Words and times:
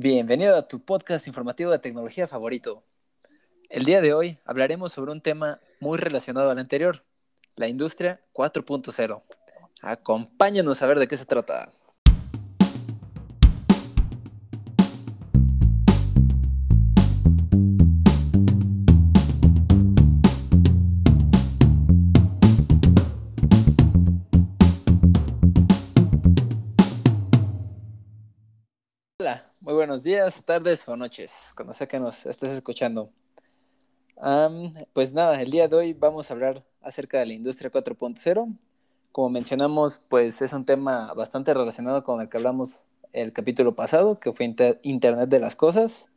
Bienvenido 0.00 0.54
a 0.54 0.68
tu 0.68 0.78
podcast 0.78 1.26
informativo 1.26 1.72
de 1.72 1.80
tecnología 1.80 2.28
favorito. 2.28 2.84
El 3.68 3.84
día 3.84 4.00
de 4.00 4.14
hoy 4.14 4.38
hablaremos 4.44 4.92
sobre 4.92 5.10
un 5.10 5.20
tema 5.20 5.58
muy 5.80 5.98
relacionado 5.98 6.52
al 6.52 6.58
anterior, 6.60 7.02
la 7.56 7.66
industria 7.66 8.20
4.0. 8.32 9.24
Acompáñanos 9.82 10.82
a 10.82 10.86
ver 10.86 11.00
de 11.00 11.08
qué 11.08 11.16
se 11.16 11.24
trata. 11.24 11.72
Buenos 29.98 30.04
días, 30.04 30.44
tardes 30.44 30.88
o 30.88 30.96
noches, 30.96 31.52
cuando 31.56 31.74
sea 31.74 31.88
que 31.88 31.98
nos 31.98 32.24
estés 32.24 32.52
escuchando. 32.52 33.10
Pues 34.92 35.12
nada, 35.12 35.42
el 35.42 35.50
día 35.50 35.66
de 35.66 35.74
hoy 35.74 35.92
vamos 35.92 36.30
a 36.30 36.34
hablar 36.34 36.64
acerca 36.80 37.18
de 37.18 37.26
la 37.26 37.32
industria 37.32 37.68
4.0. 37.72 38.56
Como 39.10 39.28
mencionamos, 39.28 40.00
pues 40.08 40.40
es 40.40 40.52
un 40.52 40.64
tema 40.64 41.12
bastante 41.14 41.52
relacionado 41.52 42.04
con 42.04 42.20
el 42.20 42.28
que 42.28 42.36
hablamos 42.36 42.82
el 43.12 43.32
capítulo 43.32 43.74
pasado, 43.74 44.20
que 44.20 44.32
fue 44.32 44.46
Inter- 44.46 44.78
Internet 44.84 45.28
de 45.30 45.40
las 45.40 45.56
Cosas. 45.56 46.08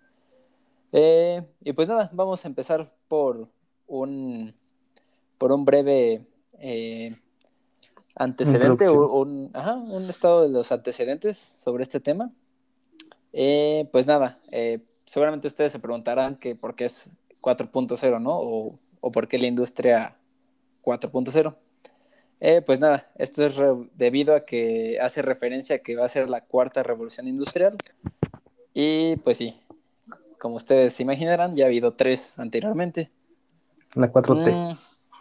Eh, 0.92 1.44
y 1.64 1.74
pues 1.74 1.88
nada, 1.88 2.12
vamos 2.14 2.46
a 2.46 2.50
empezar 2.50 2.94
por 3.08 3.50
un, 3.88 4.54
por 5.40 5.52
un 5.52 5.66
breve 5.66 6.28
eh, 6.60 7.20
antecedente, 8.14 8.88
o 8.90 9.22
un, 9.24 9.50
ajá, 9.56 9.74
un 9.74 10.08
estado 10.08 10.44
de 10.44 10.50
los 10.50 10.72
antecedentes 10.72 11.40
sobre 11.40 11.82
este 11.82 12.00
tema. 12.00 12.30
Eh, 13.34 13.88
pues 13.92 14.06
nada, 14.06 14.38
eh, 14.52 14.80
seguramente 15.06 15.48
ustedes 15.48 15.72
se 15.72 15.80
preguntarán 15.80 16.36
que 16.36 16.56
por 16.56 16.76
qué 16.76 16.86
es 16.86 17.10
4.0, 17.42 18.22
¿no? 18.22 18.38
O, 18.38 18.80
o 19.00 19.12
por 19.12 19.28
qué 19.28 19.40
la 19.40 19.48
industria 19.48 20.18
4.0. 20.84 21.56
Eh, 22.44 22.62
pues 22.64 22.80
nada, 22.80 23.08
esto 23.16 23.46
es 23.46 23.56
debido 23.94 24.34
a 24.34 24.42
que 24.42 24.98
hace 25.00 25.22
referencia 25.22 25.76
a 25.76 25.80
que 25.80 25.96
va 25.96 26.06
a 26.06 26.10
ser 26.10 26.28
la 26.28 26.42
cuarta 26.42 26.82
revolución 26.82 27.28
industrial. 27.28 27.78
Y 28.74 29.16
pues 29.18 29.38
sí, 29.38 29.62
como 30.40 30.56
ustedes 30.56 30.94
se 30.94 31.04
imaginarán, 31.04 31.56
ya 31.56 31.66
ha 31.66 31.68
habido 31.68 31.94
tres 31.94 32.34
anteriormente. 32.38 33.12
La 33.94 34.12
4T. 34.12 34.52
Mm, 34.52 34.78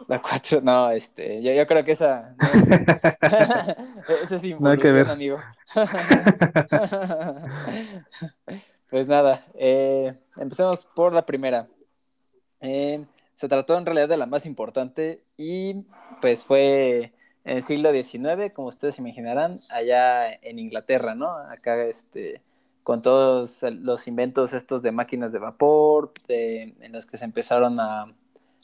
la 0.08 0.20
4, 0.20 0.60
no, 0.62 0.90
este, 0.90 1.42
yo, 1.42 1.52
yo 1.52 1.66
creo 1.66 1.84
que 1.84 1.92
esa 1.92 2.34
no 2.38 2.48
es, 2.48 2.68
eso 4.22 4.36
es 4.36 4.60
Nada 4.60 4.76
que 4.76 4.92
ver. 4.92 5.08
amigo. 5.08 5.38
Pues 8.90 9.06
nada, 9.06 9.44
eh, 9.54 10.18
empecemos 10.36 10.84
por 10.84 11.12
la 11.12 11.24
primera. 11.24 11.68
Eh, 12.60 13.04
se 13.34 13.48
trató 13.48 13.78
en 13.78 13.86
realidad 13.86 14.08
de 14.08 14.16
la 14.16 14.26
más 14.26 14.46
importante 14.46 15.22
y 15.36 15.84
pues 16.20 16.42
fue 16.42 17.12
en 17.44 17.56
el 17.58 17.62
siglo 17.62 17.92
XIX, 17.92 18.52
como 18.52 18.66
ustedes 18.68 18.98
imaginarán, 18.98 19.60
allá 19.70 20.32
en 20.32 20.58
Inglaterra, 20.58 21.14
¿no? 21.14 21.28
Acá 21.30 21.84
este, 21.84 22.42
con 22.82 23.00
todos 23.00 23.62
los 23.62 24.08
inventos 24.08 24.52
estos 24.52 24.82
de 24.82 24.90
máquinas 24.92 25.32
de 25.32 25.38
vapor, 25.38 26.12
de- 26.26 26.74
en 26.80 26.90
los 26.92 27.06
que 27.06 27.16
se 27.16 27.24
empezaron 27.24 27.78
a, 27.78 28.12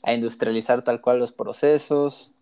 a 0.03 0.15
industrializar 0.15 0.85
tal 0.85 1.01
cual 1.01 1.19
los 1.19 1.33
procesos, 1.33 2.33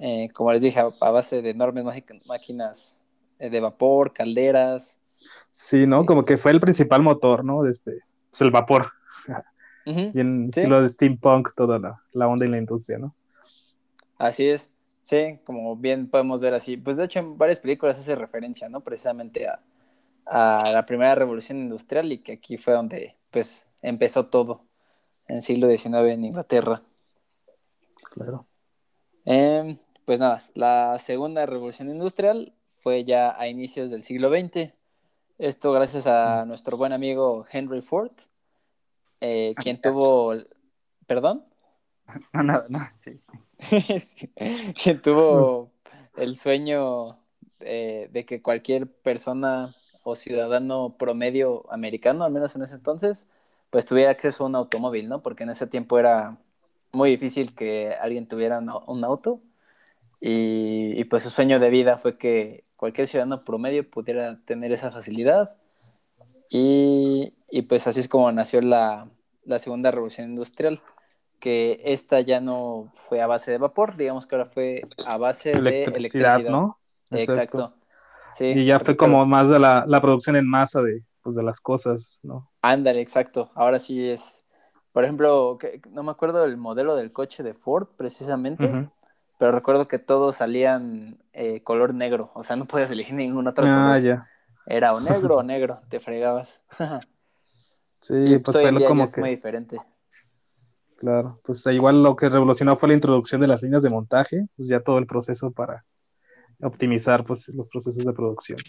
eh, 0.00 0.30
como 0.34 0.52
les 0.52 0.62
dije, 0.62 0.80
a, 0.80 0.90
a 1.00 1.10
base 1.10 1.42
de 1.42 1.50
enormes 1.50 1.84
máqui- 1.84 2.22
máquinas 2.26 3.02
eh, 3.38 3.50
de 3.50 3.60
vapor, 3.60 4.12
calderas. 4.12 4.98
Sí, 5.50 5.86
¿no? 5.86 6.04
Sí. 6.04 6.06
Como 6.06 6.24
que 6.24 6.36
fue 6.36 6.52
el 6.52 6.60
principal 6.60 7.02
motor, 7.02 7.44
¿no? 7.44 7.62
De 7.62 7.70
este, 7.70 8.00
pues 8.30 8.40
el 8.42 8.50
vapor. 8.50 8.92
Y 10.14 10.20
en 10.20 10.50
Sí. 10.50 10.62
estilo 10.62 10.80
de 10.80 10.88
steampunk, 10.88 11.50
toda 11.56 11.78
la, 11.78 12.02
la 12.12 12.28
onda 12.28 12.44
en 12.46 12.52
la 12.52 12.58
industria, 12.58 12.98
¿no? 12.98 13.14
Así 14.18 14.46
es, 14.48 14.70
sí, 15.02 15.38
como 15.44 15.76
bien 15.76 16.08
podemos 16.08 16.40
ver 16.40 16.54
así. 16.54 16.76
Pues 16.76 16.96
de 16.96 17.04
hecho 17.04 17.18
en 17.20 17.38
varias 17.38 17.60
películas 17.60 17.98
hace 17.98 18.14
referencia, 18.14 18.68
¿no? 18.68 18.80
Precisamente 18.82 19.48
a, 19.48 19.62
a 20.26 20.72
la 20.72 20.86
primera 20.86 21.14
revolución 21.14 21.58
industrial 21.58 22.12
y 22.12 22.18
que 22.20 22.32
aquí 22.32 22.58
fue 22.58 22.74
donde 22.74 23.16
pues 23.30 23.70
empezó 23.82 24.26
todo 24.28 24.66
en 25.32 25.36
el 25.36 25.42
siglo 25.42 25.66
XIX 25.66 26.12
en 26.12 26.26
Inglaterra. 26.26 26.82
Claro. 28.10 28.46
Em, 29.24 29.78
pues 30.04 30.20
nada, 30.20 30.44
la 30.52 30.98
segunda 30.98 31.46
revolución 31.46 31.88
industrial 31.88 32.54
fue 32.68 33.04
ya 33.04 33.34
a 33.40 33.48
inicios 33.48 33.90
del 33.90 34.02
siglo 34.02 34.28
XX. 34.28 34.74
Esto 35.38 35.72
gracias 35.72 36.06
a 36.06 36.44
nuestro 36.44 36.76
buen 36.76 36.92
amigo 36.92 37.46
Henry 37.50 37.80
Ford, 37.80 38.12
eh, 39.22 39.54
quien 39.56 39.76
Amigazo. 39.76 39.90
tuvo, 39.90 40.34
perdón. 41.06 41.46
No, 42.34 42.42
nada, 42.42 42.66
no, 42.68 42.80
sí. 42.94 43.18
Sí, 44.00 44.28
que 44.84 44.94
tuvo 44.96 45.70
el 46.16 46.36
sueño 46.36 47.14
eh, 47.60 48.10
de 48.12 48.26
que 48.26 48.42
cualquier 48.42 48.86
persona 48.86 49.74
o 50.02 50.14
ciudadano 50.14 50.98
promedio 50.98 51.64
americano, 51.72 52.24
al 52.24 52.32
menos 52.32 52.54
en 52.54 52.62
ese 52.62 52.74
entonces, 52.74 53.26
pues 53.72 53.86
tuviera 53.86 54.10
acceso 54.10 54.44
a 54.44 54.48
un 54.48 54.54
automóvil, 54.54 55.08
¿no? 55.08 55.22
Porque 55.22 55.44
en 55.44 55.50
ese 55.50 55.66
tiempo 55.66 55.98
era 55.98 56.36
muy 56.92 57.08
difícil 57.08 57.54
que 57.54 57.94
alguien 57.98 58.28
tuviera 58.28 58.58
un, 58.58 59.02
auto 59.02 59.40
y, 60.20 60.92
y, 60.94 61.04
pues 61.04 61.22
su 61.22 61.30
sueño 61.30 61.58
de 61.58 61.70
vida 61.70 61.96
fue 61.96 62.18
que 62.18 62.64
cualquier 62.76 63.06
ciudadano 63.08 63.44
promedio 63.44 63.88
pudiera 63.88 64.38
tener 64.44 64.72
esa 64.72 64.90
facilidad 64.90 65.56
y, 66.50 67.32
y 67.50 67.62
pues 67.62 67.86
así 67.86 68.00
es 68.00 68.08
como 68.08 68.30
nació 68.30 68.60
la, 68.60 69.08
la 69.46 69.58
segunda 69.58 69.90
revolución 69.90 70.28
industrial 70.28 70.82
que 71.40 71.80
esta 71.82 72.20
ya 72.20 72.42
no 72.42 72.92
fue 72.94 73.22
a 73.22 73.26
base 73.26 73.52
de 73.52 73.58
vapor, 73.58 73.96
digamos 73.96 74.26
que 74.26 74.36
ahora 74.36 74.46
fue 74.46 74.82
a 75.06 75.16
base 75.16 75.58
de 75.58 75.84
Electricidad. 75.84 76.42
¿no? 76.42 76.76
Exacto. 77.10 77.72
Sí, 78.34 78.48
Y 78.48 78.66
ya 78.66 78.80
fue 78.80 78.98
como 78.98 79.24
más 79.24 79.48
de 79.48 79.58
la, 79.58 79.86
la 79.88 80.02
producción 80.02 80.36
en 80.36 80.44
masa 80.44 80.82
de, 80.82 81.02
pues, 81.22 81.36
de 81.36 81.42
las 81.42 81.60
cosas, 81.60 82.20
¿no? 82.22 82.50
Ándale, 82.62 83.00
exacto. 83.00 83.50
Ahora 83.54 83.78
sí 83.78 84.08
es. 84.08 84.44
Por 84.92 85.04
ejemplo, 85.04 85.56
que- 85.58 85.80
no 85.90 86.02
me 86.02 86.10
acuerdo 86.10 86.42
del 86.42 86.56
modelo 86.56 86.94
del 86.96 87.12
coche 87.12 87.42
de 87.42 87.54
Ford 87.54 87.88
precisamente, 87.96 88.78
pero 89.38 89.52
recuerdo 89.52 89.88
que 89.88 89.98
todos 89.98 90.36
salían 90.36 91.18
eh, 91.32 91.62
color 91.64 91.94
negro, 91.94 92.30
o 92.34 92.44
sea, 92.44 92.56
no 92.56 92.66
podías 92.66 92.90
elegir 92.90 93.14
ningún 93.14 93.46
otro 93.48 93.68
Ah, 93.68 93.70
color. 93.70 94.02
ya. 94.02 94.26
Era 94.66 94.94
o 94.94 95.00
negro 95.00 95.38
o 95.38 95.42
negro, 95.44 95.82
te 95.90 96.00
fregabas. 96.00 96.60
Sí, 98.00 98.14
y 98.24 98.38
pues 98.40 98.54
pues 98.54 98.56
hoy 98.56 98.66
en 98.66 98.78
día 98.78 98.92
ya 98.92 99.04
como 99.04 99.04
es 99.04 99.12
que, 99.12 99.20
muy 99.20 99.30
diferente. 99.30 99.80
claro, 100.96 101.38
pues 101.44 101.64
igual 101.66 102.02
lo 102.02 102.16
que 102.16 102.28
revolucionó 102.30 102.76
fue 102.78 102.88
la 102.88 102.94
introducción 102.94 103.40
de 103.42 103.46
las 103.48 103.62
líneas 103.62 103.82
de 103.82 103.90
montaje, 103.90 104.46
pues 104.56 104.68
ya 104.68 104.80
todo 104.80 104.98
el 104.98 105.06
proceso 105.06 105.50
para 105.50 105.84
optimizar, 106.62 107.24
pues, 107.26 107.48
los 107.50 107.70
procesos 107.70 108.04
de 108.06 108.12
producción. 108.14 108.66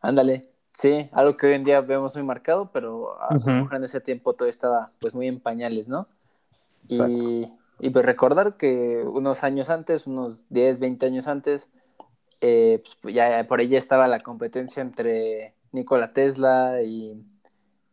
Ándale, 0.00 0.36
sí, 0.78 1.08
algo 1.12 1.36
que 1.36 1.46
hoy 1.46 1.54
en 1.54 1.64
día 1.64 1.80
vemos 1.80 2.14
muy 2.16 2.24
marcado, 2.24 2.70
pero 2.72 3.20
a 3.20 3.36
lo 3.46 3.54
mejor 3.56 3.76
en 3.76 3.84
ese 3.84 4.00
tiempo 4.00 4.34
todo 4.34 4.48
estaba 4.48 4.90
pues 5.00 5.14
muy 5.14 5.26
en 5.26 5.40
pañales, 5.40 5.88
¿no? 5.88 6.08
Exacto. 6.84 7.18
Y, 7.18 7.52
y 7.80 7.90
pues 7.90 8.04
recordar 8.04 8.56
que 8.56 9.04
unos 9.06 9.44
años 9.44 9.70
antes, 9.70 10.06
unos 10.06 10.46
10, 10.50 10.80
20 10.80 11.06
años 11.06 11.28
antes, 11.28 11.70
eh, 12.40 12.82
pues 13.02 13.14
ya 13.14 13.46
por 13.48 13.60
ahí 13.60 13.68
ya 13.68 13.78
estaba 13.78 14.08
la 14.08 14.20
competencia 14.22 14.82
entre 14.82 15.54
Nikola 15.72 16.12
Tesla 16.12 16.82
y, 16.82 17.14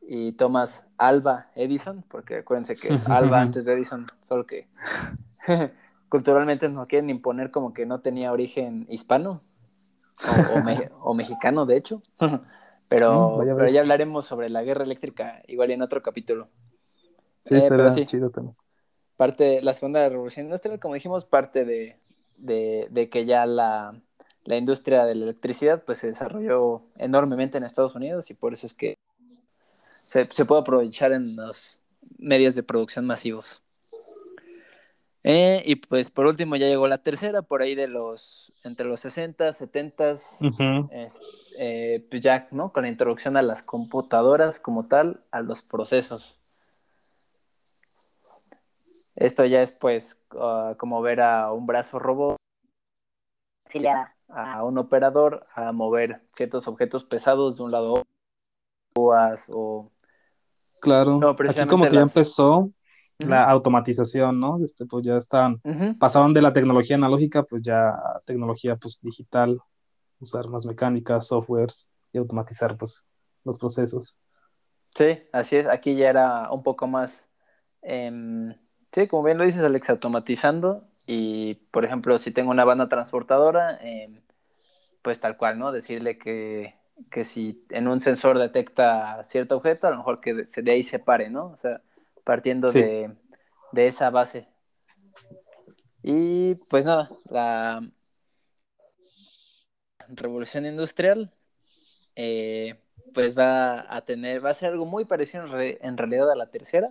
y 0.01 0.33
Thomas 0.33 0.87
Alba 0.97 1.47
Edison, 1.55 2.03
porque 2.09 2.37
acuérdense 2.39 2.77
que 2.77 2.91
es 2.91 3.03
Alba 3.09 3.41
antes 3.41 3.65
de 3.65 3.73
Edison, 3.73 4.07
solo 4.21 4.45
que 4.45 4.67
culturalmente 6.09 6.69
nos 6.69 6.87
quieren 6.87 7.09
imponer 7.09 7.51
como 7.51 7.73
que 7.73 7.85
no 7.85 8.01
tenía 8.01 8.31
origen 8.31 8.85
hispano 8.89 9.41
o, 10.23 10.31
o 10.55 10.61
me- 10.61 10.91
o 11.01 11.13
mexicano, 11.13 11.65
de 11.65 11.77
hecho. 11.77 12.01
Pero, 12.95 13.43
Mm, 13.43 13.67
ya 13.73 13.81
hablaremos 13.81 14.25
sobre 14.25 14.49
la 14.49 14.63
guerra 14.63 14.83
eléctrica 14.83 15.41
igual 15.47 15.71
en 15.71 15.81
otro 15.81 16.01
capítulo. 16.01 16.49
Sí, 17.43 17.55
Eh, 17.55 17.67
pero 17.69 17.91
sí. 17.91 18.05
chido 18.05 18.29
también. 18.29 18.55
parte, 19.17 19.61
la 19.61 19.73
segunda 19.73 20.07
revolución 20.09 20.45
industrial, 20.47 20.79
como 20.79 20.93
dijimos, 20.95 21.25
parte 21.25 21.65
de, 21.65 21.97
de, 22.39 22.87
de 22.91 23.09
que 23.09 23.25
ya 23.25 23.45
la, 23.45 24.01
la 24.43 24.57
industria 24.57 25.05
de 25.05 25.15
la 25.15 25.25
electricidad 25.25 25.83
pues 25.85 25.99
se 25.99 26.07
desarrolló 26.07 26.83
enormemente 26.97 27.57
en 27.57 27.63
Estados 27.63 27.95
Unidos 27.95 28.29
y 28.31 28.33
por 28.33 28.53
eso 28.53 28.67
es 28.67 28.73
que 28.73 28.97
se, 30.05 30.27
se 30.31 30.45
puede 30.45 30.61
aprovechar 30.61 31.11
en 31.11 31.35
los 31.35 31.81
medios 32.17 32.55
de 32.55 32.63
producción 32.63 33.05
masivos. 33.05 33.61
Eh, 35.27 35.63
y 35.65 35.77
pues 35.77 36.11
por 36.11 36.27
último 36.27 36.55
ya 36.55 36.67
llegó 36.67 36.87
la 36.87 36.99
tercera, 36.99 37.41
por 37.41 37.63
ahí 37.63 37.73
de 37.73 37.87
los, 37.87 38.53
entre 38.63 38.85
los 38.85 38.99
60, 38.99 39.51
70, 39.53 40.13
Ujú. 40.13 40.87
es- 40.91 41.19
eh, 41.57 42.05
pues 42.11 42.21
ya, 42.21 42.47
¿no? 42.51 42.71
Con 42.71 42.83
la 42.83 42.89
introducción 42.89 43.35
a 43.35 43.41
las 43.41 43.63
computadoras 43.63 44.59
como 44.59 44.85
tal, 44.87 45.23
a 45.31 45.41
los 45.41 45.63
procesos. 45.63 46.39
Esto 49.15 49.45
ya 49.45 49.63
es 49.63 49.71
pues 49.71 50.21
ah, 50.39 50.75
como 50.77 51.01
ver 51.01 51.21
a 51.21 51.51
un 51.53 51.65
brazo 51.65 51.97
robot 51.97 52.35
auxiliar 53.65 54.13
a 54.27 54.63
un 54.63 54.77
operador 54.77 55.47
a 55.55 55.71
mover 55.71 56.21
ciertos 56.33 56.67
objetos 56.67 57.03
pesados 57.03 57.57
de 57.57 57.63
un 57.63 57.71
lado 57.71 57.95
a 57.97 57.99
otro. 59.33 59.55
o... 59.57 59.91
Claro, 60.81 61.17
No, 61.19 61.29
aquí 61.29 61.65
como 61.67 61.85
que 61.85 61.93
ya 61.93 61.99
las- 62.01 62.15
empezó 62.15 62.69
la 63.19 63.45
automatización, 63.45 64.39
¿no? 64.39 64.63
Este, 64.63 64.85
pues 64.85 65.05
ya 65.05 65.17
están, 65.17 65.61
pasaron 65.99 66.33
de 66.33 66.41
la 66.41 66.53
tecnología 66.53 66.95
analógica, 66.95 67.43
pues 67.43 67.61
ya 67.61 67.89
a 67.89 68.21
tecnología 68.25 68.75
pues 68.75 68.99
digital, 69.01 69.59
usar 70.19 70.47
más 70.47 70.65
mecánicas, 70.65 71.27
softwares 71.27 71.89
y 72.11 72.17
automatizar 72.17 72.77
pues 72.77 73.05
los 73.43 73.59
procesos. 73.59 74.17
Sí, 74.95 75.19
así 75.31 75.57
es. 75.57 75.67
Aquí 75.67 75.95
ya 75.95 76.09
era 76.09 76.51
un 76.51 76.63
poco 76.63 76.87
más, 76.87 77.29
em, 77.81 78.55
sí, 78.91 79.07
como 79.07 79.23
bien 79.23 79.37
lo 79.37 79.43
dices, 79.43 79.61
Alex, 79.61 79.89
automatizando. 79.89 80.87
Y, 81.05 81.55
por 81.71 81.85
ejemplo, 81.85 82.17
si 82.17 82.31
tengo 82.31 82.51
una 82.51 82.65
banda 82.65 82.89
transportadora, 82.89 83.77
em, 83.81 84.21
pues 85.01 85.19
tal 85.19 85.37
cual, 85.37 85.59
¿no? 85.59 85.71
Decirle 85.71 86.17
que, 86.17 86.75
que 87.11 87.25
si 87.25 87.65
en 87.69 87.87
un 87.87 87.99
sensor 87.99 88.39
detecta 88.39 89.23
cierto 89.25 89.57
objeto, 89.57 89.87
a 89.87 89.91
lo 89.91 89.97
mejor 89.97 90.19
que 90.21 90.33
de 90.33 90.71
ahí 90.71 90.81
se 90.83 90.99
pare, 90.99 91.29
¿no? 91.29 91.47
O 91.47 91.57
sea, 91.57 91.81
partiendo 92.25 92.69
Sí. 92.69 92.81
de, 92.81 93.15
de 93.71 93.87
esa 93.87 94.09
base. 94.09 94.49
Y 96.03 96.55
pues 96.55 96.85
nada, 96.85 97.09
la 97.29 97.81
revolución 100.09 100.65
industrial, 100.65 101.31
eh, 102.15 102.75
pues 103.13 103.37
va 103.37 103.93
a 103.95 104.01
tener, 104.01 104.43
va 104.43 104.49
a 104.49 104.53
ser 104.53 104.71
algo 104.71 104.85
muy 104.85 105.05
parecido 105.05 105.45
en, 105.45 105.51
re- 105.51 105.79
en 105.81 105.97
realidad 105.97 106.29
a 106.29 106.35
la 106.35 106.51
tercera, 106.51 106.89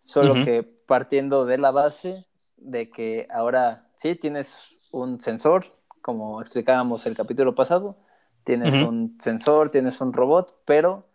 solo 0.00 0.34
que 0.44 0.62
partiendo 0.62 1.46
de 1.46 1.58
la 1.58 1.70
base 1.70 2.26
de 2.56 2.90
que 2.90 3.26
ahora 3.30 3.88
sí 3.96 4.14
tienes 4.14 4.56
un 4.92 5.20
sensor, 5.20 5.64
como 6.02 6.40
explicábamos 6.40 7.06
el 7.06 7.16
capítulo 7.16 7.54
pasado, 7.54 7.96
tienes 8.44 8.74
un 8.76 9.16
sensor, 9.20 9.70
tienes 9.70 10.00
un 10.00 10.12
robot, 10.12 10.62
pero 10.64 11.08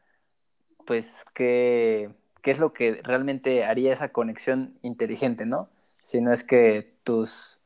pues 0.86 1.24
qué, 1.34 2.14
qué 2.42 2.52
es 2.52 2.60
lo 2.60 2.74
que 2.74 3.02
realmente 3.04 3.66
haría 3.66 3.94
esa 3.94 4.12
conexión 4.12 4.78
inteligente, 4.82 5.46
¿no? 5.46 5.70
Si 6.04 6.22
no 6.22 6.34
es 6.34 6.44
que 6.44 6.96
tus, 7.04 7.62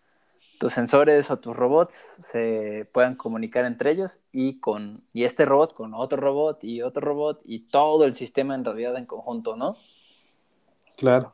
tus 0.60 0.74
sensores 0.74 1.32
o 1.32 1.40
tus 1.40 1.56
robots 1.56 2.18
se 2.24 2.88
puedan 2.92 3.16
comunicar 3.16 3.66
entre 3.66 3.92
ellos 3.92 4.22
y 4.32 4.60
con 4.60 5.04
y 5.14 5.24
este 5.24 5.46
robot 5.46 5.74
con 5.74 5.94
otro 5.94 6.18
robot 6.20 6.64
y 6.64 6.82
otro 6.82 7.02
robot 7.02 7.42
y 7.46 7.70
todo 7.70 8.06
el 8.06 8.16
sistema 8.16 8.56
en 8.56 8.66
realidad 8.66 8.98
en 8.98 9.06
conjunto, 9.06 9.56
¿no? 9.56 9.78
Claro. 10.98 11.34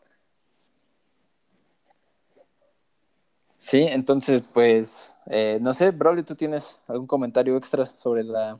Sí, 3.57 3.81
entonces 3.81 4.41
pues 4.53 5.13
eh, 5.27 5.59
no 5.61 5.73
sé, 5.73 5.91
Broly, 5.91 6.23
¿tú 6.23 6.35
tienes 6.35 6.81
algún 6.87 7.07
comentario 7.07 7.55
extra 7.57 7.85
sobre 7.85 8.23
la, 8.23 8.59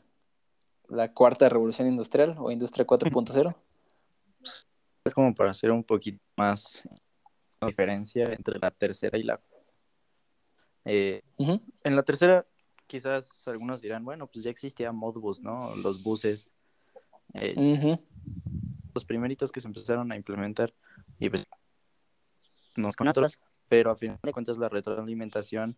la 0.90 1.12
cuarta 1.14 1.50
revolución 1.50 1.88
industrial 1.88 2.36
o 2.40 2.52
industria 2.52 2.86
4.0? 2.86 3.56
Es 5.04 5.14
como 5.14 5.34
para 5.34 5.52
hacer 5.52 5.72
un 5.72 5.84
poquito 5.84 6.20
más 6.38 6.88
diferencia 7.66 8.26
entre 8.26 8.60
la 8.60 8.72
tercera 8.72 9.18
y 9.18 9.24
la... 9.24 9.40
Eh, 10.86 11.22
en 11.84 11.96
la 11.96 12.04
tercera, 12.04 12.46
quizás 12.88 13.48
algunos 13.48 13.82
dirán, 13.82 14.04
bueno, 14.04 14.28
pues 14.28 14.44
ya 14.44 14.52
existía 14.52 14.92
Modbus, 14.92 15.42
¿no? 15.42 15.76
Los 15.76 16.04
buses, 16.04 16.52
eh, 17.34 17.98
los 18.94 19.06
primeritos 19.06 19.52
que 19.52 19.62
se 19.62 19.68
empezaron 19.68 20.12
a 20.12 20.16
implementar 20.16 20.74
y 21.20 21.30
pues 21.30 21.48
nos 22.76 22.96
con 22.96 23.08
otros, 23.08 23.40
pero 23.68 23.92
a 23.92 23.96
final 23.96 24.20
de 24.22 24.34
cuentas 24.34 24.58
la 24.58 24.70
retroalimentación 24.70 25.78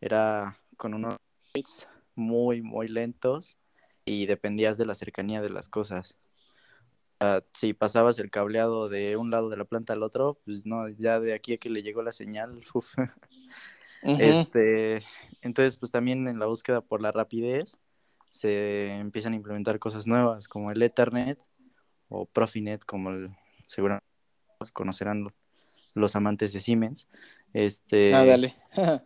era 0.00 0.58
con 0.76 0.94
unos 0.94 1.16
rates 1.54 1.88
muy, 2.14 2.62
muy 2.62 2.88
lentos 2.88 3.56
y 4.04 4.26
dependías 4.26 4.78
de 4.78 4.86
la 4.86 4.94
cercanía 4.94 5.42
de 5.42 5.50
las 5.50 5.68
cosas. 5.68 6.18
Ah, 7.20 7.42
si 7.52 7.74
pasabas 7.74 8.18
el 8.18 8.30
cableado 8.30 8.88
de 8.88 9.16
un 9.18 9.30
lado 9.30 9.50
de 9.50 9.58
la 9.58 9.66
planta 9.66 9.92
al 9.92 10.02
otro, 10.02 10.40
pues 10.44 10.64
no, 10.64 10.88
ya 10.88 11.20
de 11.20 11.34
aquí 11.34 11.52
a 11.52 11.58
que 11.58 11.68
le 11.68 11.82
llegó 11.82 12.02
la 12.02 12.12
señal, 12.12 12.62
uf. 12.74 12.94
Este, 14.18 15.04
entonces, 15.42 15.76
pues 15.76 15.92
también 15.92 16.26
en 16.28 16.38
la 16.38 16.46
búsqueda 16.46 16.80
por 16.80 17.02
la 17.02 17.12
rapidez 17.12 17.78
se 18.30 18.94
empiezan 18.94 19.32
a 19.32 19.36
implementar 19.36 19.78
cosas 19.78 20.06
nuevas 20.06 20.48
como 20.48 20.70
el 20.70 20.82
Ethernet 20.82 21.44
o 22.08 22.24
Profinet, 22.26 22.84
como 22.84 23.10
el- 23.10 23.36
seguramente 23.66 24.06
conocerán 24.72 25.26
los 25.94 26.16
amantes 26.16 26.52
de 26.52 26.60
Siemens. 26.60 27.08
Este, 27.52 28.14
Ah, 28.14 28.24
dale. 28.24 28.54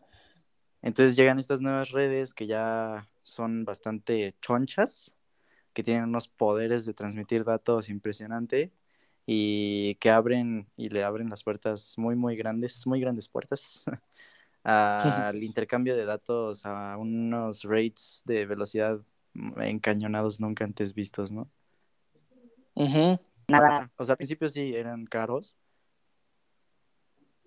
entonces 0.82 1.17
llegan 1.17 1.38
estas 1.38 1.60
nuevas 1.60 1.90
redes 1.90 2.34
que 2.34 2.46
ya 2.46 3.08
son 3.22 3.64
bastante 3.64 4.34
chonchas, 4.40 5.14
que 5.75 5.82
tienen 5.82 6.05
unos 6.05 6.29
poderes 6.29 6.87
de 6.87 6.94
transmitir 6.94 7.44
datos 7.44 7.91
impresionante 7.91 8.73
y 9.26 9.97
que 9.97 10.11
abren 10.11 10.69
y 10.76 10.88
le 10.88 11.03
abren 11.03 11.29
las 11.29 11.43
puertas 11.43 11.94
muy, 11.99 12.15
muy 12.15 12.37
grandes, 12.37 12.87
muy 12.87 13.00
grandes 13.00 13.29
puertas 13.29 13.85
al 14.62 15.43
intercambio 15.43 15.97
de 15.97 16.05
datos 16.05 16.65
a 16.65 16.97
unos 16.97 17.65
rates 17.65 18.23
de 18.25 18.47
velocidad 18.47 19.00
encañonados 19.59 20.41
nunca 20.41 20.65
antes 20.65 20.94
vistos, 20.94 21.32
¿no? 21.32 21.50
Ujú. 22.75 23.19
Nada. 23.49 23.91
O 23.97 24.05
sea, 24.05 24.12
al 24.12 24.17
principio 24.17 24.49
sí 24.49 24.75
eran 24.75 25.05
caros. 25.06 25.56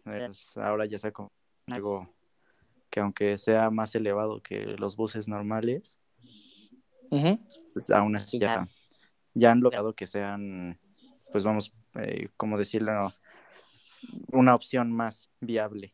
Pues 0.03 0.55
ahora 0.57 0.85
ya 0.85 0.97
sea 0.97 1.11
como 1.11 1.31
algo 1.67 2.13
que 2.89 2.99
aunque 2.99 3.37
sea 3.37 3.69
más 3.69 3.95
elevado 3.95 4.41
que 4.41 4.65
los 4.77 4.95
buses 4.95 5.27
normales, 5.27 5.97
Ujú. 7.09 7.39
Pues 7.77 7.91
aún 7.91 8.15
así 8.15 8.39
ya, 8.39 8.67
ya 9.35 9.51
han 9.51 9.61
logrado 9.61 9.93
que 9.93 10.07
sean, 10.07 10.79
pues 11.31 11.43
vamos, 11.43 11.71
eh, 11.93 12.29
como 12.35 12.57
decirlo, 12.57 13.13
una 14.31 14.55
opción 14.55 14.91
más 14.91 15.29
viable. 15.41 15.93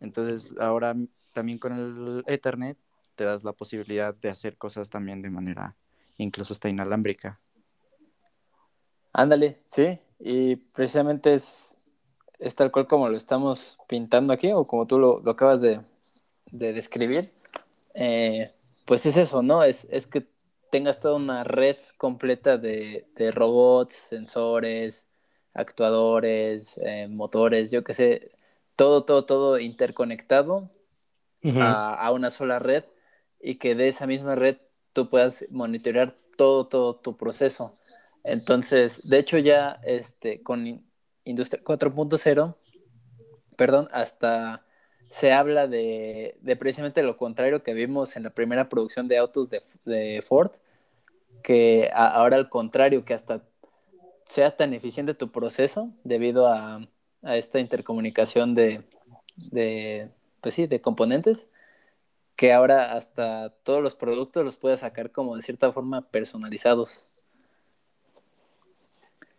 Entonces 0.00 0.56
ahora 0.58 0.96
también 1.32 1.58
con 1.58 1.72
el 1.78 2.24
Ethernet 2.26 2.76
te 3.14 3.22
das 3.22 3.44
la 3.44 3.52
posibilidad 3.52 4.16
de 4.16 4.28
hacer 4.28 4.56
cosas 4.56 4.90
también 4.90 5.22
de 5.22 5.30
manera 5.30 5.76
incluso 6.18 6.52
hasta 6.54 6.68
inalámbrica. 6.68 7.40
Ándale, 9.12 9.60
sí, 9.66 9.96
y 10.18 10.56
precisamente 10.56 11.34
es, 11.34 11.78
es 12.40 12.56
tal 12.56 12.72
cual 12.72 12.88
como 12.88 13.08
lo 13.08 13.16
estamos 13.16 13.78
pintando 13.86 14.32
aquí, 14.32 14.50
o 14.50 14.66
como 14.66 14.88
tú 14.88 14.98
lo, 14.98 15.20
lo 15.20 15.30
acabas 15.30 15.60
de, 15.60 15.80
de 16.50 16.72
describir. 16.72 17.32
Eh, 17.94 18.50
pues 18.86 19.06
es 19.06 19.16
eso, 19.18 19.42
¿no? 19.42 19.64
Es, 19.64 19.86
es 19.90 20.06
que 20.08 20.28
tengas 20.70 21.00
toda 21.00 21.16
una 21.16 21.44
red 21.44 21.76
completa 21.98 22.58
de, 22.58 23.08
de 23.16 23.32
robots, 23.32 23.94
sensores, 23.94 25.08
actuadores, 25.54 26.78
eh, 26.78 27.08
motores, 27.08 27.70
yo 27.70 27.84
qué 27.84 27.94
sé, 27.94 28.32
todo, 28.76 29.04
todo, 29.04 29.26
todo 29.26 29.58
interconectado 29.60 30.70
a, 31.58 31.94
a 31.94 32.12
una 32.12 32.30
sola 32.30 32.58
red 32.58 32.84
y 33.40 33.56
que 33.56 33.74
de 33.74 33.88
esa 33.88 34.06
misma 34.06 34.34
red 34.36 34.58
tú 34.92 35.10
puedas 35.10 35.46
monitorear 35.50 36.16
todo, 36.36 36.68
todo 36.68 36.96
tu 36.96 37.16
proceso. 37.16 37.78
Entonces, 38.24 39.02
de 39.08 39.18
hecho 39.18 39.38
ya 39.38 39.80
este, 39.84 40.42
con 40.42 40.66
In- 40.66 40.86
Industria 41.24 41.62
4.0, 41.64 42.56
perdón, 43.56 43.88
hasta 43.92 44.65
se 45.08 45.32
habla 45.32 45.66
de, 45.68 46.36
de 46.42 46.56
precisamente 46.56 47.02
lo 47.02 47.16
contrario 47.16 47.62
que 47.62 47.74
vimos 47.74 48.16
en 48.16 48.24
la 48.24 48.30
primera 48.30 48.68
producción 48.68 49.08
de 49.08 49.18
autos 49.18 49.50
de, 49.50 49.62
de 49.84 50.22
Ford, 50.22 50.52
que 51.42 51.90
a- 51.94 52.08
ahora 52.08 52.36
al 52.36 52.48
contrario, 52.50 53.04
que 53.04 53.14
hasta 53.14 53.42
sea 54.26 54.56
tan 54.56 54.74
eficiente 54.74 55.14
tu 55.14 55.32
proceso 55.32 55.90
debido 56.04 56.46
a, 56.48 56.88
a 57.22 57.36
esta 57.36 57.60
intercomunicación 57.60 58.54
de, 58.54 58.84
de, 59.36 60.10
pues 60.42 60.54
sí, 60.54 60.66
de 60.66 60.80
componentes, 60.80 61.48
que 62.36 62.52
ahora 62.52 62.94
hasta 62.94 63.50
todos 63.64 63.82
los 63.82 63.94
productos 63.96 64.44
los 64.44 64.56
puedes 64.58 64.80
sacar 64.80 65.12
como 65.12 65.36
de 65.36 65.42
cierta 65.42 65.72
forma 65.72 66.02
personalizados. 66.10 67.06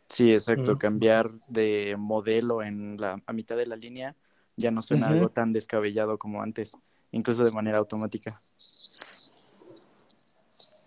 Sí, 0.09 0.31
exacto, 0.31 0.73
Mm. 0.73 0.77
cambiar 0.77 1.31
de 1.47 1.95
modelo 1.97 2.63
en 2.63 2.97
la, 2.97 3.21
a 3.25 3.33
mitad 3.33 3.57
de 3.57 3.67
la 3.67 3.75
línea 3.75 4.15
ya 4.57 4.71
no 4.71 4.81
suena 4.81 5.07
algo 5.07 5.29
tan 5.29 5.53
descabellado 5.53 6.17
como 6.17 6.41
antes, 6.41 6.75
incluso 7.11 7.45
de 7.45 7.51
manera 7.51 7.77
automática. 7.77 8.41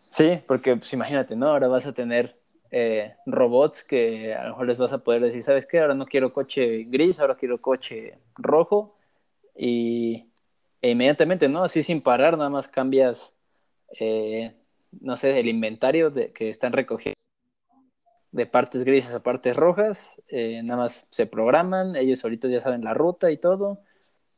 Sí, 0.09 0.41
porque 0.47 0.77
pues 0.77 0.93
imagínate, 0.93 1.37
¿no? 1.37 1.47
Ahora 1.47 1.69
vas 1.69 1.87
a 1.87 1.93
tener 1.93 2.37
eh, 2.73 3.15
robots 3.27 3.85
que 3.85 4.35
a 4.35 4.43
lo 4.43 4.51
mejor 4.51 4.67
les 4.67 4.79
vas 4.79 4.93
a 4.93 5.05
poder 5.05 5.23
decir, 5.23 5.43
¿sabes 5.45 5.67
qué? 5.67 5.79
Ahora 5.79 5.95
no 5.95 6.05
quiero 6.05 6.33
coche 6.33 6.85
gris, 6.89 7.21
ahora 7.21 7.37
quiero 7.37 7.61
coche 7.61 8.19
rojo 8.35 8.97
y 9.57 10.27
e 10.83 10.91
inmediatamente, 10.91 11.49
¿no? 11.49 11.63
Así 11.63 11.83
sin 11.83 12.01
parar, 12.01 12.37
nada 12.37 12.51
más 12.51 12.67
cambias, 12.67 13.35
eh, 14.01 14.57
no 15.01 15.17
sé, 15.17 15.39
el 15.39 15.49
inventario 15.49 16.11
de, 16.11 16.33
que 16.33 16.51
están 16.51 16.73
recogiendo 16.73 17.20
de 18.33 18.47
partes 18.47 18.85
grises 18.85 19.15
a 19.15 19.23
partes 19.23 19.57
rojas, 19.57 20.21
eh, 20.29 20.63
nada 20.63 20.83
más 20.83 21.07
se 21.11 21.27
programan, 21.27 21.97
ellos 21.97 22.21
solitos 22.21 22.51
ya 22.51 22.61
saben 22.61 22.85
la 22.85 22.95
ruta 22.95 23.31
y 23.31 23.37
todo, 23.37 23.81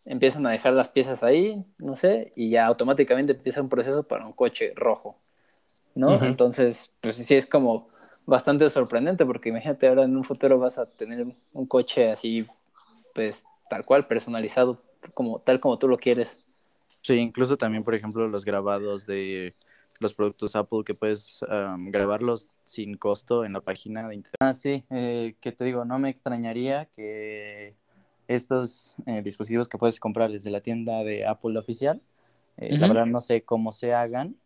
empiezan 0.05 0.47
a 0.47 0.51
dejar 0.51 0.73
las 0.73 0.89
piezas 0.89 1.23
ahí, 1.23 1.65
no 1.79 1.97
sé, 1.97 2.33
y 2.37 2.51
ya 2.51 2.67
automáticamente 2.67 3.33
empieza 3.33 3.63
un 3.63 3.69
proceso 3.69 4.03
para 4.05 4.27
un 4.27 4.33
coche 4.33 4.73
rojo. 4.75 5.17
¿no? 5.95 6.23
Entonces, 6.23 6.95
pues 7.01 7.17
sí 7.17 7.35
es 7.35 7.47
como 7.47 7.89
bastante 8.25 8.69
sorprendente 8.71 9.27
porque 9.27 9.49
imagínate 9.51 9.89
ahora 9.89 10.05
en 10.05 10.17
un 10.17 10.25
futuro 10.25 10.59
vas 10.59 10.79
a 10.79 10.87
tener 10.87 11.27
un 11.53 11.67
coche 11.67 12.11
así, 12.11 12.47
pues 13.15 13.45
tal 13.69 13.85
cual, 13.85 14.07
personalizado, 14.07 14.81
como 15.15 15.41
tal 15.41 15.61
como 15.61 15.79
tú 15.79 15.89
lo 15.89 15.99
quieres. 15.99 16.39
Sí, 17.01 17.15
incluso 17.15 17.57
también, 17.57 17.85
por 17.85 17.95
ejemplo, 17.95 18.29
los 18.29 18.45
grabados 18.45 19.07
de 19.07 19.55
los 20.01 20.15
productos 20.15 20.57
Apple 20.57 20.81
que 20.85 20.95
puedes 20.95 21.45
grabarlos 21.79 22.59
sin 22.65 22.97
costo 22.97 23.45
en 23.45 23.53
la 23.53 23.61
página 23.61 24.09
de 24.09 24.15
internet. 24.15 24.37
Ah, 24.41 24.55
sí, 24.55 24.85
eh, 24.91 25.35
que 25.41 25.53
te 25.53 25.65
digo, 25.65 25.85
no 25.85 25.99
me 25.99 26.09
extrañaría 26.09 26.87
que 26.87 27.77
estos 28.29 28.97
eh, 29.07 29.23
dispositivos 29.23 29.69
que 29.69 29.79
puedes 29.79 30.01
comprar 30.01 30.31
desde 30.31 30.51
la 30.51 30.61
tienda 30.61 31.05
de 31.05 31.27
Apple 31.27 31.59
oficial, 31.59 32.01
eh, 32.57 32.77
la 32.77 32.89
verdad 32.89 33.07
no 33.07 33.21
sé 33.21 33.43
cómo 33.43 33.73
se 33.73 33.95
hagan, 33.95 34.37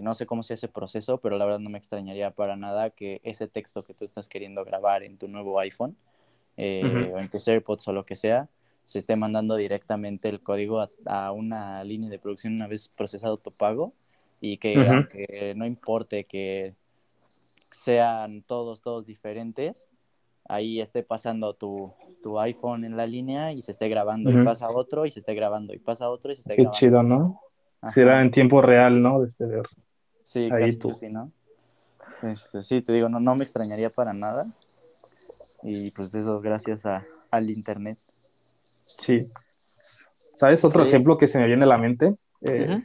no 0.00 0.14
sé 0.14 0.26
cómo 0.26 0.44
se 0.44 0.54
hace 0.54 0.68
proceso, 0.68 1.18
pero 1.18 1.36
la 1.36 1.44
verdad 1.44 1.58
no 1.58 1.68
me 1.68 1.78
extrañaría 1.78 2.30
para 2.30 2.56
nada 2.56 2.90
que 2.90 3.20
ese 3.24 3.48
texto 3.48 3.82
que 3.82 3.94
tú 3.94 4.04
estás 4.04 4.28
queriendo 4.28 4.64
grabar 4.64 5.02
en 5.02 5.18
tu 5.18 5.26
nuevo 5.26 5.58
iPhone 5.58 5.96
o 6.56 7.18
en 7.18 7.28
tus 7.28 7.48
AirPods 7.48 7.88
o 7.88 7.92
lo 7.92 8.04
que 8.04 8.14
sea, 8.14 8.48
se 8.84 9.00
esté 9.00 9.16
mandando 9.16 9.56
directamente 9.56 10.28
el 10.28 10.40
código 10.40 10.80
a, 10.80 10.90
a, 11.06 11.32
una 11.32 11.82
línea 11.82 12.10
de 12.10 12.18
producción 12.18 12.54
una 12.54 12.68
vez 12.68 12.88
procesado 12.88 13.38
tu 13.38 13.52
pago 13.52 13.92
y 14.44 14.56
que 14.56 14.74
aunque 14.88 15.54
no 15.56 15.64
importe 15.64 16.24
que 16.24 16.74
sean 17.70 18.42
todos, 18.42 18.82
todos 18.82 19.06
diferentes, 19.06 19.88
ahí 20.48 20.80
esté 20.80 21.04
pasando 21.04 21.54
tu, 21.54 21.92
tu 22.24 22.40
iPhone 22.40 22.84
en 22.84 22.96
la 22.96 23.06
línea 23.06 23.52
y 23.52 23.62
se 23.62 23.70
esté 23.70 23.88
grabando 23.88 24.32
y 24.32 24.44
pasa 24.44 24.68
otro 24.68 25.06
y 25.06 25.12
se 25.12 25.20
esté 25.20 25.34
grabando 25.34 25.72
y 25.72 25.78
pasa 25.78 26.10
otro 26.10 26.32
y 26.32 26.34
se 26.34 26.40
esté 26.40 26.56
Qué 26.56 26.68
chido, 26.72 27.04
¿no? 27.04 27.40
Será 27.86 28.20
en 28.20 28.32
tiempo 28.32 28.60
real, 28.60 29.00
¿no? 29.00 29.24
Este 29.24 29.46
ver. 29.46 29.66
Sí, 30.24 30.48
ahí 30.52 30.76
casi 30.76 30.94
sí, 30.94 31.08
¿no? 31.08 31.30
Este, 32.22 32.62
sí, 32.62 32.82
te 32.82 32.92
digo, 32.92 33.08
no, 33.08 33.20
no 33.20 33.36
me 33.36 33.44
extrañaría 33.44 33.90
para 33.90 34.12
nada. 34.12 34.48
Y 35.62 35.92
pues 35.92 36.12
eso 36.16 36.40
gracias 36.40 36.84
a, 36.84 37.06
al 37.30 37.48
internet. 37.48 37.98
Sí. 38.98 39.28
¿Sabes? 40.34 40.64
Otro 40.64 40.84
ejemplo 40.84 41.16
que 41.16 41.28
se 41.28 41.38
me 41.38 41.46
viene 41.46 41.62
a 41.62 41.68
la 41.68 41.78
mente. 41.78 42.16
Eh, 42.40 42.82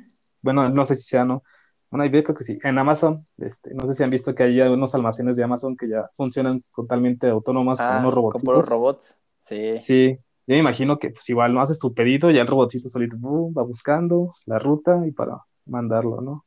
bueno, 0.47 0.69
no 0.69 0.85
sé 0.85 0.95
si 0.95 1.03
sea, 1.03 1.25
¿no? 1.25 1.43
Bueno, 1.91 2.03
hay 2.03 2.09
creo 2.09 2.35
que 2.35 2.45
sí. 2.45 2.57
En 2.63 2.77
Amazon, 2.77 3.27
este, 3.37 3.73
no 3.73 3.85
sé 3.85 3.93
si 3.93 4.03
han 4.03 4.09
visto 4.09 4.33
que 4.33 4.43
hay 4.43 4.61
unos 4.61 4.95
almacenes 4.95 5.35
de 5.35 5.43
Amazon 5.43 5.75
que 5.75 5.89
ya 5.89 6.09
funcionan 6.15 6.63
totalmente 6.73 7.27
autónomos 7.27 7.79
con 7.79 7.87
ah, 7.87 7.99
unos 7.99 8.13
robots. 8.13 8.43
Con 8.43 8.55
los 8.55 8.69
robots, 8.69 9.17
sí. 9.41 9.79
Sí, 9.81 10.17
yo 10.47 10.53
me 10.53 10.59
imagino 10.59 10.99
que 10.99 11.09
pues 11.09 11.27
igual 11.27 11.53
no 11.53 11.61
haces 11.61 11.79
tu 11.79 11.93
pedido, 11.93 12.31
ya 12.31 12.41
el 12.41 12.47
robotito 12.47 12.87
solito 12.87 13.17
va 13.19 13.63
buscando 13.63 14.33
la 14.45 14.57
ruta 14.57 15.03
y 15.05 15.11
para 15.11 15.37
mandarlo, 15.65 16.21
¿no? 16.21 16.45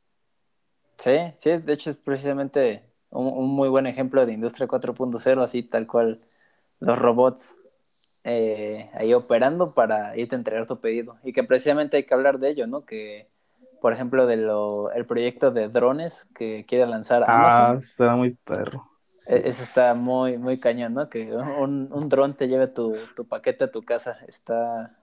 Sí, 0.97 1.17
sí, 1.35 1.51
de 1.57 1.73
hecho 1.73 1.91
es 1.91 1.97
precisamente 1.97 2.83
un, 3.11 3.27
un 3.27 3.49
muy 3.49 3.69
buen 3.69 3.85
ejemplo 3.85 4.25
de 4.25 4.33
Industria 4.33 4.67
4.0, 4.67 5.43
así 5.43 5.61
tal 5.61 5.85
cual 5.85 6.21
los 6.79 6.97
robots 6.97 7.61
eh, 8.23 8.91
ahí 8.93 9.13
operando 9.13 9.73
para 9.73 10.15
irte 10.15 10.35
a 10.35 10.37
entregar 10.37 10.67
tu 10.67 10.79
pedido. 10.79 11.17
Y 11.23 11.33
que 11.33 11.43
precisamente 11.43 11.97
hay 11.97 12.05
que 12.05 12.13
hablar 12.13 12.39
de 12.39 12.49
ello, 12.49 12.67
¿no? 12.67 12.85
Que, 12.85 13.27
por 13.81 13.93
ejemplo, 13.93 14.27
del 14.27 14.47
el 14.93 15.05
proyecto 15.07 15.51
de 15.51 15.67
drones 15.67 16.25
que 16.35 16.65
quiere 16.67 16.85
lanzar 16.85 17.23
ah, 17.23 17.33
Amazon. 17.33 17.75
Ah, 17.75 17.79
está 17.79 18.15
muy 18.15 18.35
perro. 18.35 18.87
E, 19.27 19.49
eso 19.49 19.63
está 19.63 19.95
muy, 19.95 20.37
muy 20.37 20.59
cañón, 20.59 20.93
¿no? 20.93 21.09
Que 21.09 21.33
un, 21.33 21.89
un 21.91 22.07
dron 22.07 22.35
te 22.35 22.47
lleve 22.47 22.67
tu, 22.67 22.95
tu 23.15 23.27
paquete 23.27 23.65
a 23.65 23.71
tu 23.71 23.81
casa. 23.81 24.19
Está, 24.27 24.95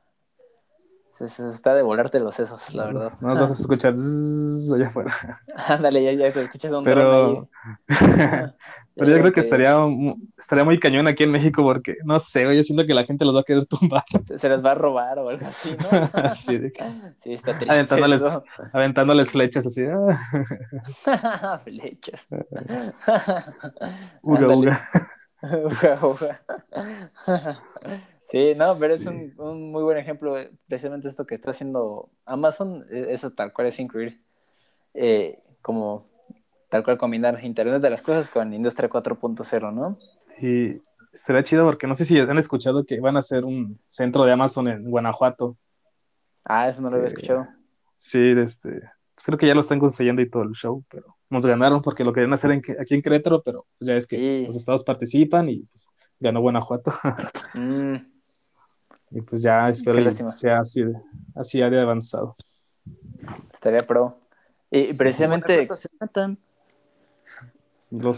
se, 1.27 1.49
está 1.49 1.75
de 1.75 1.83
volarte 1.83 2.21
los 2.21 2.35
sesos, 2.35 2.73
la 2.75 2.87
verdad. 2.87 3.13
No 3.21 3.35
vas 3.35 3.51
a 3.51 3.55
escuchar 3.55 3.95
allá 4.75 4.89
afuera. 4.89 5.41
Ándale, 5.67 6.05
ya, 6.05 6.13
ya 6.13 6.27
escuchas 6.29 6.73
un 6.73 6.85
Pero... 6.85 7.49
Pero 8.99 9.13
yo 9.13 9.21
creo 9.21 9.33
que 9.33 9.41
estaría, 9.41 9.77
estaría 10.37 10.65
muy 10.65 10.81
cañón 10.81 11.07
aquí 11.07 11.23
en 11.23 11.31
México 11.31 11.63
porque, 11.63 11.99
no 12.05 12.19
sé, 12.19 12.43
yo 12.43 12.65
siento 12.65 12.85
que 12.85 12.95
la 12.95 13.05
gente 13.05 13.25
los 13.25 13.35
va 13.35 13.41
a 13.41 13.45
querer 13.45 13.65
tumbar. 13.67 14.03
Se, 14.21 14.49
les 14.49 14.65
va 14.65 14.73
a 14.73 14.75
robar 14.75 15.21
o 15.21 15.29
algo 15.29 15.47
así, 15.47 15.77
¿no? 15.79 16.35
sí, 16.35 16.61
sí, 17.17 17.33
está 17.33 17.57
triste 17.57 17.73
aventándoles, 17.73 18.23
aventándoles 18.73 19.31
flechas 19.31 19.67
así. 19.67 19.85
Ah. 19.87 21.61
flechas. 21.63 22.27
uga, 24.23 24.49
uga. 24.49 24.89
uga, 25.43 25.99
uga. 26.03 26.41
Sí, 28.29 28.53
no, 28.59 28.75
pero 28.79 28.93
es 28.93 29.07
un, 29.07 29.33
un, 29.39 29.73
muy 29.73 29.83
buen 29.83 29.97
ejemplo, 29.97 30.37
eh, 30.37 30.51
precisamente 30.67 31.09
esto 31.09 31.27
que 31.27 31.35
está 31.35 31.53
haciendo 31.53 32.11
Amazon, 32.27 32.85
e, 32.91 33.15
eso 33.15 33.31
tal 33.31 33.55
cual 33.55 33.69
es 33.69 33.79
increíble. 33.79 34.21
Eh, 34.93 35.39
como 35.63 36.11
tal 36.69 36.85
cual 36.85 36.99
combinar 36.99 37.43
Internet 37.43 37.81
de 37.81 37.89
las 37.89 38.03
cosas 38.03 38.29
con 38.29 38.53
Industria 38.53 38.91
4.0, 38.91 39.73
¿no? 39.73 39.99
Y 40.43 40.79
estaría 41.11 41.43
chido 41.43 41.65
porque 41.65 41.87
no 41.87 41.95
sé 41.95 42.05
si 42.05 42.19
han 42.19 42.37
escuchado 42.37 42.85
que 42.85 43.01
van 43.01 43.17
a 43.17 43.21
hacer 43.21 43.47
un 43.47 43.81
centro 43.89 44.25
de 44.25 44.33
Amazon 44.33 44.69
en 44.69 44.91
Guanajuato. 44.91 45.57
Ah, 46.45 46.69
eso 46.69 46.83
no 46.83 46.91
lo 46.91 46.97
había 46.97 47.09
escuchado. 47.09 47.49
Sí, 47.97 48.35
este, 48.37 48.83
pues 49.15 49.25
creo 49.25 49.39
que 49.39 49.47
ya 49.47 49.55
lo 49.55 49.63
están 49.63 49.79
construyendo 49.79 50.21
y 50.21 50.29
todo 50.29 50.43
el 50.43 50.53
show, 50.53 50.85
pero 50.91 51.17
nos 51.31 51.47
ganaron 51.47 51.81
porque 51.81 52.05
lo 52.05 52.13
querían 52.13 52.35
hacer 52.35 52.51
aquí 52.51 52.95
en 52.95 53.01
Querétaro, 53.01 53.43
pero 53.43 53.65
pues 53.79 53.89
ya 53.89 53.95
es 53.97 54.07
que 54.07 54.45
los 54.47 54.55
estados 54.55 54.85
participan 54.85 55.49
y 55.49 55.61
pues 55.63 55.89
ganó 56.21 56.43
Guanajuato. 56.43 56.93
Mm. 57.55 58.18
Y 59.11 59.23
pues 59.23 59.43
ya 59.43 59.69
espero 59.69 60.03
que 60.03 60.11
sea 60.33 60.61
así, 60.61 60.85
así 61.35 61.59
de 61.59 61.81
avanzado. 61.81 62.35
Estaría 63.53 63.87
pro. 63.87 64.19
Y 64.71 64.93
precisamente. 64.93 65.67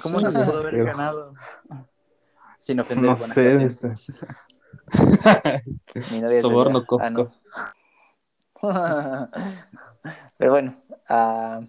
¿Cómo 0.02 0.20
nos 0.20 0.34
pudo 0.34 0.58
haber 0.58 0.84
ganado? 0.84 1.34
Sin 2.58 2.80
ofender 2.80 3.10
no 3.10 3.16
sé, 3.16 3.62
este. 3.62 3.88
Soborno 6.40 6.84
ah, 8.62 9.30
Pero 10.36 10.50
bueno, 10.50 10.76
uh, 11.08 11.64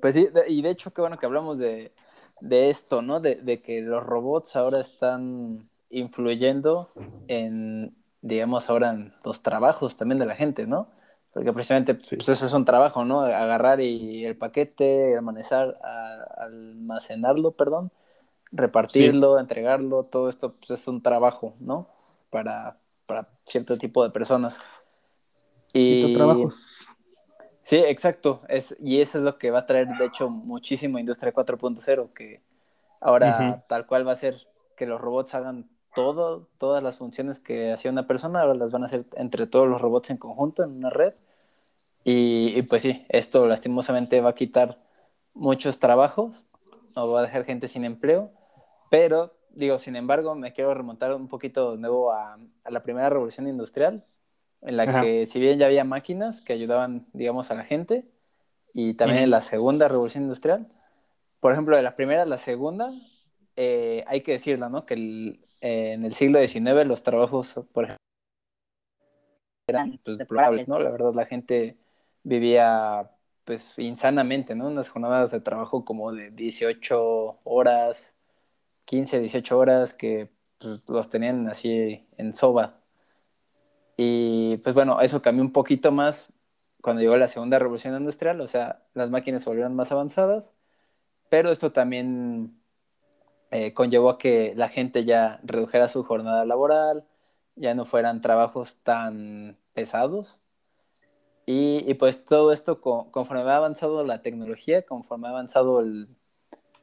pues 0.00 0.14
sí, 0.14 0.28
y 0.48 0.62
de 0.62 0.70
hecho, 0.70 0.92
qué 0.92 1.00
bueno 1.00 1.18
que 1.18 1.26
hablamos 1.26 1.58
de, 1.58 1.92
de 2.40 2.70
esto, 2.70 3.02
¿no? 3.02 3.20
De, 3.20 3.36
de, 3.36 3.60
que 3.60 3.82
los 3.82 4.02
robots 4.04 4.56
ahora 4.56 4.80
están 4.80 5.68
influyendo 5.90 6.88
en, 7.28 7.94
digamos, 8.20 8.68
ahora 8.70 8.90
en 8.90 9.14
los 9.24 9.42
trabajos 9.42 9.96
también 9.96 10.18
de 10.18 10.26
la 10.26 10.34
gente, 10.34 10.66
¿no? 10.66 10.88
Porque 11.32 11.52
precisamente 11.52 11.94
pues, 11.94 12.28
eso 12.28 12.46
es 12.46 12.52
un 12.52 12.64
trabajo, 12.64 13.04
¿no? 13.04 13.20
Agarrar 13.20 13.80
y 13.80 14.24
el 14.24 14.36
paquete, 14.36 15.16
almacenar, 15.16 15.78
almacenarlo, 16.36 17.52
perdón, 17.52 17.92
repartirlo, 18.50 19.38
entregarlo, 19.38 20.04
todo 20.04 20.28
esto 20.28 20.54
pues, 20.54 20.70
es 20.70 20.88
un 20.88 21.02
trabajo, 21.02 21.54
¿no? 21.60 21.88
Para, 22.30 22.78
para 23.06 23.28
cierto 23.44 23.78
tipo 23.78 24.02
de 24.02 24.10
personas. 24.10 24.58
Y 25.72 26.14
trabajos. 26.14 26.88
Sí, 27.62 27.76
exacto. 27.76 28.40
Es, 28.48 28.74
y 28.80 29.00
eso 29.00 29.18
es 29.18 29.24
lo 29.24 29.36
que 29.36 29.50
va 29.50 29.60
a 29.60 29.66
traer, 29.66 29.88
de 29.98 30.06
hecho, 30.06 30.30
muchísimo 30.30 30.98
Industria 30.98 31.34
4.0, 31.34 32.12
que 32.14 32.40
ahora 33.00 33.64
tal 33.68 33.86
cual 33.86 34.08
va 34.08 34.12
a 34.12 34.16
ser 34.16 34.36
que 34.74 34.86
los 34.86 34.98
robots 34.98 35.34
hagan 35.34 35.68
todo, 35.98 36.46
todas 36.58 36.80
las 36.80 36.96
funciones 36.96 37.40
que 37.40 37.72
hacía 37.72 37.90
una 37.90 38.06
persona, 38.06 38.42
ahora 38.42 38.54
las 38.54 38.70
van 38.70 38.84
a 38.84 38.86
hacer 38.86 39.04
entre 39.16 39.48
todos 39.48 39.66
los 39.66 39.80
robots 39.80 40.10
en 40.10 40.16
conjunto, 40.16 40.62
en 40.62 40.70
una 40.70 40.90
red. 40.90 41.14
Y, 42.04 42.62
pues 42.62 42.82
sí, 42.82 43.04
esto 43.08 43.48
lastimosamente 43.48 44.20
va 44.20 44.30
a 44.30 44.34
quitar 44.36 44.78
muchos 45.34 45.80
trabajos, 45.80 46.44
o 46.94 47.10
va 47.10 47.18
a 47.18 47.22
dejar 47.24 47.44
gente 47.44 47.66
sin 47.66 47.84
empleo, 47.84 48.30
pero 48.92 49.34
digo, 49.50 49.80
sin 49.80 49.96
embargo, 49.96 50.36
me 50.36 50.52
quiero 50.52 50.72
remontar 50.72 51.12
un 51.14 51.26
poquito 51.26 51.72
de 51.72 51.78
nuevo 51.78 52.12
a, 52.12 52.38
la 52.68 52.84
primera 52.84 53.10
revolución 53.10 53.48
industrial, 53.48 54.04
en 54.62 54.76
la 54.76 55.02
que 55.02 55.26
si 55.26 55.40
bien 55.40 55.58
ya 55.58 55.66
había 55.66 55.82
máquinas 55.82 56.40
que 56.42 56.52
ayudaban, 56.52 57.08
digamos, 57.12 57.50
a 57.50 57.56
la 57.56 57.64
gente, 57.64 58.08
y 58.72 58.94
también 58.94 59.24
en 59.24 59.30
la 59.30 59.40
segunda 59.40 59.88
revolución 59.88 60.22
industrial, 60.22 60.68
por 61.40 61.50
ejemplo, 61.50 61.76
de 61.76 61.82
la 61.82 61.96
primera 61.96 62.22
a 62.22 62.26
la 62.26 62.36
segunda, 62.36 62.92
eh, 63.60 64.04
hay 64.06 64.22
que 64.22 64.32
decirlo, 64.32 64.68
¿no? 64.68 64.86
Que 64.86 64.94
en 65.60 66.04
el 66.04 66.14
siglo 66.14 66.38
XIX 66.38 66.86
los 66.86 67.02
trabajos, 67.02 67.54
por 67.72 67.84
ejemplo, 67.84 67.98
eran 69.66 70.00
pues, 70.04 70.16
deplorables, 70.16 70.68
¿no? 70.68 70.78
La 70.78 70.90
verdad, 70.90 71.12
la 71.12 71.26
gente 71.26 71.76
vivía 72.22 73.10
pues 73.44 73.76
insanamente, 73.78 74.54
¿no? 74.54 74.68
Unas 74.68 74.88
jornadas 74.90 75.32
de 75.32 75.40
trabajo 75.40 75.84
como 75.84 76.12
de 76.12 76.30
18 76.30 77.40
horas, 77.42 78.14
15, 78.84 79.18
18 79.18 79.58
horas 79.58 79.92
que 79.92 80.30
pues, 80.58 80.88
los 80.88 81.10
tenían 81.10 81.48
así 81.48 82.06
en 82.16 82.34
soba. 82.34 82.78
Y 83.96 84.58
pues 84.58 84.72
bueno, 84.72 85.00
eso 85.00 85.20
cambió 85.20 85.42
un 85.42 85.52
poquito 85.52 85.90
más 85.90 86.32
cuando 86.80 87.02
llegó 87.02 87.16
la 87.16 87.26
segunda 87.26 87.58
revolución 87.58 87.96
industrial, 87.96 88.40
o 88.40 88.46
sea, 88.46 88.84
las 88.94 89.10
máquinas 89.10 89.44
volvieron 89.44 89.74
más 89.74 89.90
avanzadas, 89.90 90.54
pero 91.28 91.50
esto 91.50 91.72
también 91.72 92.58
eh, 93.50 93.74
conllevó 93.74 94.10
a 94.10 94.18
que 94.18 94.54
la 94.56 94.68
gente 94.68 95.04
ya 95.04 95.40
redujera 95.44 95.88
su 95.88 96.04
jornada 96.04 96.44
laboral, 96.44 97.04
ya 97.56 97.74
no 97.74 97.84
fueran 97.84 98.20
trabajos 98.20 98.78
tan 98.82 99.58
pesados 99.74 100.40
Y, 101.46 101.94
pues 101.94 102.24
todo 102.26 102.52
esto, 102.52 102.80
conforme 102.80 103.42
ha 103.50 103.56
avanzado 103.56 104.04
la 104.04 104.22
tecnología, 104.22 104.82
conforme 104.84 105.28
ha 105.28 105.30
avanzado 105.30 105.80
el, 105.80 106.08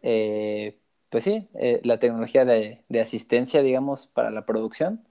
eh, 0.01 0.79
pues 1.09 1.23
sí, 1.23 1.49
eh, 1.55 1.81
la 1.83 1.99
tecnología 1.99 2.45
de, 2.45 2.83
asistencia, 2.99 3.61
digamos, 3.63 4.07
para 4.07 4.31
la 4.31 4.45
producción, 4.45 5.05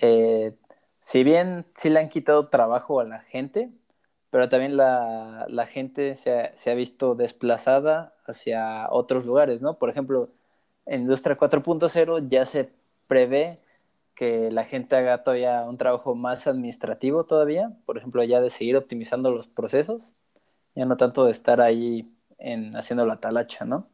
eh, 0.00 0.56
si 1.00 1.24
bien 1.24 1.66
sí 1.74 1.90
le 1.90 2.00
han 2.00 2.08
quitado 2.08 2.48
trabajo 2.48 3.00
a 3.00 3.04
la 3.04 3.20
gente, 3.20 3.70
pero 4.30 4.48
también 4.48 4.76
la, 4.76 5.46
gente 5.70 6.14
se 6.16 6.70
ha, 6.70 6.74
visto 6.74 7.14
desplazada 7.14 8.14
hacia 8.26 8.88
otros 8.90 9.26
lugares, 9.26 9.62
¿no? 9.62 9.78
Por 9.78 9.90
ejemplo, 9.90 10.30
en 10.86 11.02
Industria 11.02 11.36
4.0 11.36 12.28
ya 12.28 12.46
se 12.46 12.72
prevé 13.06 13.60
que 14.14 14.50
la 14.50 14.64
gente 14.64 14.96
haga 14.96 15.22
todavía 15.22 15.62
un 15.68 15.78
trabajo 15.78 16.14
más 16.14 16.46
administrativo 16.46 17.24
todavía, 17.24 17.72
por 17.86 17.96
ejemplo, 17.96 18.22
ya 18.24 18.40
de 18.40 18.50
seguir 18.50 18.76
optimizando 18.76 19.30
los 19.30 19.48
procesos, 19.48 20.12
ya 20.74 20.84
no 20.84 20.96
tanto 20.96 21.24
de 21.24 21.30
estar 21.30 21.60
ahí 21.60 22.12
en, 22.38 22.76
haciendo 22.76 23.06
la 23.06 23.20
talacha, 23.20 23.64
¿no? 23.64 23.88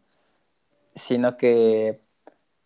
Sino 0.94 1.36
que 1.36 2.00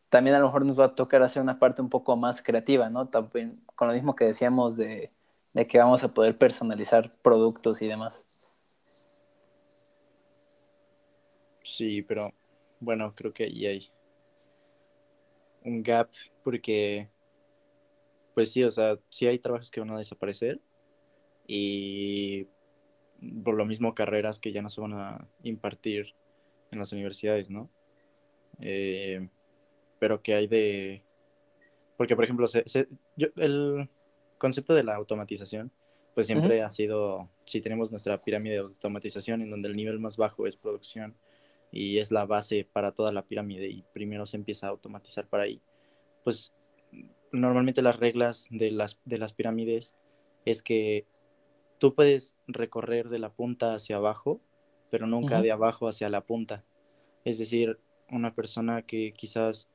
también 0.08 0.36
a 0.36 0.38
lo 0.38 0.46
mejor 0.46 0.64
nos 0.64 0.78
va 0.78 0.86
a 0.86 0.94
tocar 0.94 1.22
hacer 1.22 1.42
una 1.42 1.58
parte 1.58 1.82
un 1.82 1.90
poco 1.90 2.16
más 2.16 2.42
creativa, 2.42 2.88
¿no? 2.88 3.08
También, 3.08 3.62
con 3.74 3.88
lo 3.88 3.94
mismo 3.94 4.14
que 4.14 4.24
decíamos 4.24 4.76
de, 4.76 5.12
de 5.52 5.66
que 5.66 5.78
vamos 5.78 6.02
a 6.02 6.14
poder 6.14 6.38
personalizar 6.38 7.12
productos 7.22 7.82
y 7.82 7.88
demás. 7.88 8.26
Sí, 11.62 12.02
pero 12.02 12.32
bueno, 12.80 13.14
creo 13.14 13.32
que 13.32 13.44
ahí 13.44 13.66
hay 13.66 13.90
un 15.64 15.82
gap 15.82 16.10
porque 16.42 17.08
pues 18.34 18.52
sí, 18.52 18.64
o 18.64 18.70
sea, 18.70 18.98
sí 19.08 19.26
hay 19.26 19.38
trabajos 19.38 19.70
que 19.70 19.80
van 19.80 19.90
a 19.90 19.98
desaparecer 19.98 20.60
y 21.46 22.46
por 23.44 23.54
lo 23.54 23.66
mismo 23.66 23.94
carreras 23.94 24.40
que 24.40 24.52
ya 24.52 24.62
no 24.62 24.70
se 24.70 24.80
van 24.80 24.94
a 24.94 25.28
impartir 25.42 26.14
en 26.70 26.78
las 26.78 26.92
universidades, 26.92 27.50
¿no? 27.50 27.68
Eh, 28.60 29.28
pero 29.98 30.22
que 30.22 30.34
hay 30.34 30.46
de... 30.46 31.02
Porque, 31.96 32.16
por 32.16 32.24
ejemplo, 32.24 32.46
el 33.36 33.90
concepto 34.38 34.74
de 34.74 34.84
la 34.84 34.94
automatización, 34.94 35.70
pues 36.14 36.26
siempre 36.26 36.62
ha 36.62 36.70
sido, 36.70 37.28
si 37.44 37.60
tenemos 37.60 37.90
nuestra 37.90 38.22
pirámide 38.22 38.54
de 38.54 38.60
automatización 38.60 39.42
en 39.42 39.50
donde 39.50 39.68
el 39.68 39.76
nivel 39.76 40.00
más 40.00 40.16
bajo 40.16 40.46
es 40.46 40.56
producción 40.56 41.14
y 41.72 41.98
es 41.98 42.10
la 42.10 42.26
base 42.26 42.68
para 42.70 42.92
toda 42.92 43.12
la 43.12 43.26
pirámide 43.26 43.68
y 43.68 43.84
primero 43.92 44.26
se 44.26 44.36
empieza 44.36 44.66
a 44.66 44.70
automatizar 44.70 45.28
para 45.28 45.44
ahí, 45.44 45.60
pues 46.24 46.54
normalmente 47.32 47.82
las 47.82 47.98
reglas 47.98 48.48
de 48.50 48.70
las, 48.70 49.00
de 49.04 49.18
las 49.18 49.32
pirámides 49.32 49.94
es 50.44 50.62
que 50.62 51.06
tú 51.78 51.94
puedes 51.94 52.36
recorrer 52.46 53.08
de 53.08 53.18
la 53.18 53.32
punta 53.32 53.74
hacia 53.74 53.96
abajo, 53.96 54.40
pero 54.90 55.06
nunca 55.06 55.40
de 55.40 55.52
abajo 55.52 55.88
hacia 55.88 56.08
la 56.08 56.22
punta. 56.22 56.64
Es 57.24 57.38
decir, 57.38 57.78
una 58.10 58.34
persona 58.34 58.82
que 58.82 59.12
quizás 59.12 59.70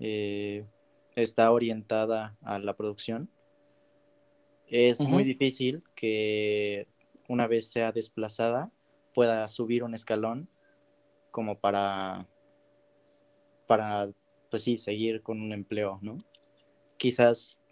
eh, 0.00 0.64
está 1.14 1.50
orientada 1.52 2.36
a 2.42 2.58
la 2.58 2.76
producción, 2.76 3.30
es 4.66 5.00
muy 5.00 5.24
difícil 5.24 5.82
que 5.96 6.86
una 7.28 7.46
vez 7.48 7.70
sea 7.70 7.90
desplazada 7.90 8.70
pueda 9.14 9.46
subir 9.48 9.82
un 9.82 9.94
escalón 9.94 10.48
como 11.30 11.58
para, 11.58 12.26
para, 13.66 14.10
pues 14.50 14.64
sí, 14.64 14.76
seguir 14.76 15.22
con 15.22 15.40
un 15.40 15.52
empleo, 15.52 15.98
¿no? 16.02 16.18
quizás 17.00 17.62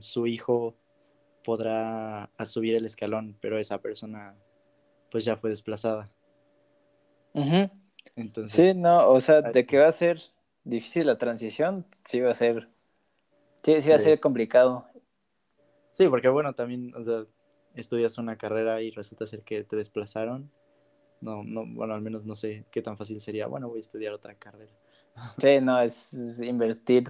su 0.00 0.26
hijo 0.26 0.74
podrá 1.42 2.30
subir 2.44 2.74
el 2.74 2.84
escalón, 2.84 3.36
pero 3.40 3.58
esa 3.58 3.80
persona 3.80 4.36
pues 5.10 5.24
ya 5.24 5.36
fue 5.36 5.50
desplazada. 5.50 6.10
Entonces, 8.14 8.72
sí, 8.72 8.78
no, 8.78 9.08
o 9.08 9.20
sea, 9.20 9.40
de 9.40 9.64
que 9.66 9.78
va 9.78 9.88
a 9.88 9.92
ser 9.92 10.18
difícil 10.64 11.06
la 11.06 11.16
transición, 11.16 11.86
sí 12.04 12.20
va 12.20 12.30
a 12.30 12.34
ser, 12.34 12.68
sí, 13.62 13.80
sí, 13.80 13.88
va 13.88 13.96
a 13.96 14.00
ser 14.00 14.20
complicado. 14.20 14.86
Sí, 15.92 16.08
porque 16.08 16.28
bueno, 16.28 16.52
también, 16.54 16.94
o 16.94 17.02
sea, 17.02 17.24
estudias 17.74 18.18
una 18.18 18.36
carrera 18.36 18.82
y 18.82 18.90
resulta 18.90 19.26
ser 19.26 19.42
que 19.42 19.64
te 19.64 19.76
desplazaron. 19.76 20.50
No, 21.20 21.42
no, 21.42 21.64
bueno, 21.66 21.94
al 21.94 22.02
menos 22.02 22.24
no 22.24 22.34
sé 22.34 22.64
qué 22.70 22.82
tan 22.82 22.96
fácil 22.96 23.20
sería, 23.20 23.46
bueno, 23.46 23.68
voy 23.68 23.78
a 23.78 23.80
estudiar 23.80 24.12
otra 24.12 24.34
carrera. 24.34 24.72
Sí, 25.38 25.60
no, 25.62 25.80
es 25.80 26.12
invertir 26.42 27.08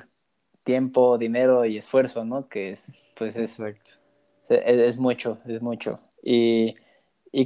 tiempo, 0.64 1.18
dinero 1.18 1.64
y 1.64 1.76
esfuerzo, 1.76 2.24
¿no? 2.24 2.48
Que 2.48 2.70
es, 2.70 3.04
pues 3.14 3.36
es, 3.36 3.58
es, 4.48 4.98
mucho, 4.98 5.38
es 5.46 5.62
mucho. 5.62 6.00
Y, 6.22 6.74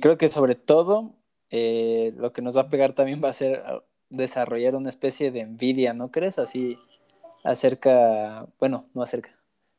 creo 0.01 0.17
que 0.17 0.29
sobre 0.29 0.55
todo 0.55 1.15
eh, 1.51 2.13
lo 2.17 2.33
que 2.33 2.43
nos 2.43 2.57
va 2.57 2.63
a 2.63 2.69
pegar 2.69 2.95
también 2.95 3.21
va 3.23 3.29
a 3.29 3.35
ser 3.35 3.63
ah, 3.65 3.83
desarrollar 4.09 4.75
una 4.75 4.89
especie 4.89 5.31
de 5.31 5.41
envidia, 5.41 5.93
¿no 5.93 6.11
crees? 6.11 6.39
Así 6.39 6.79
acerca, 7.45 8.47
bueno, 8.59 8.87
no 8.95 9.03
acerca, 9.03 9.35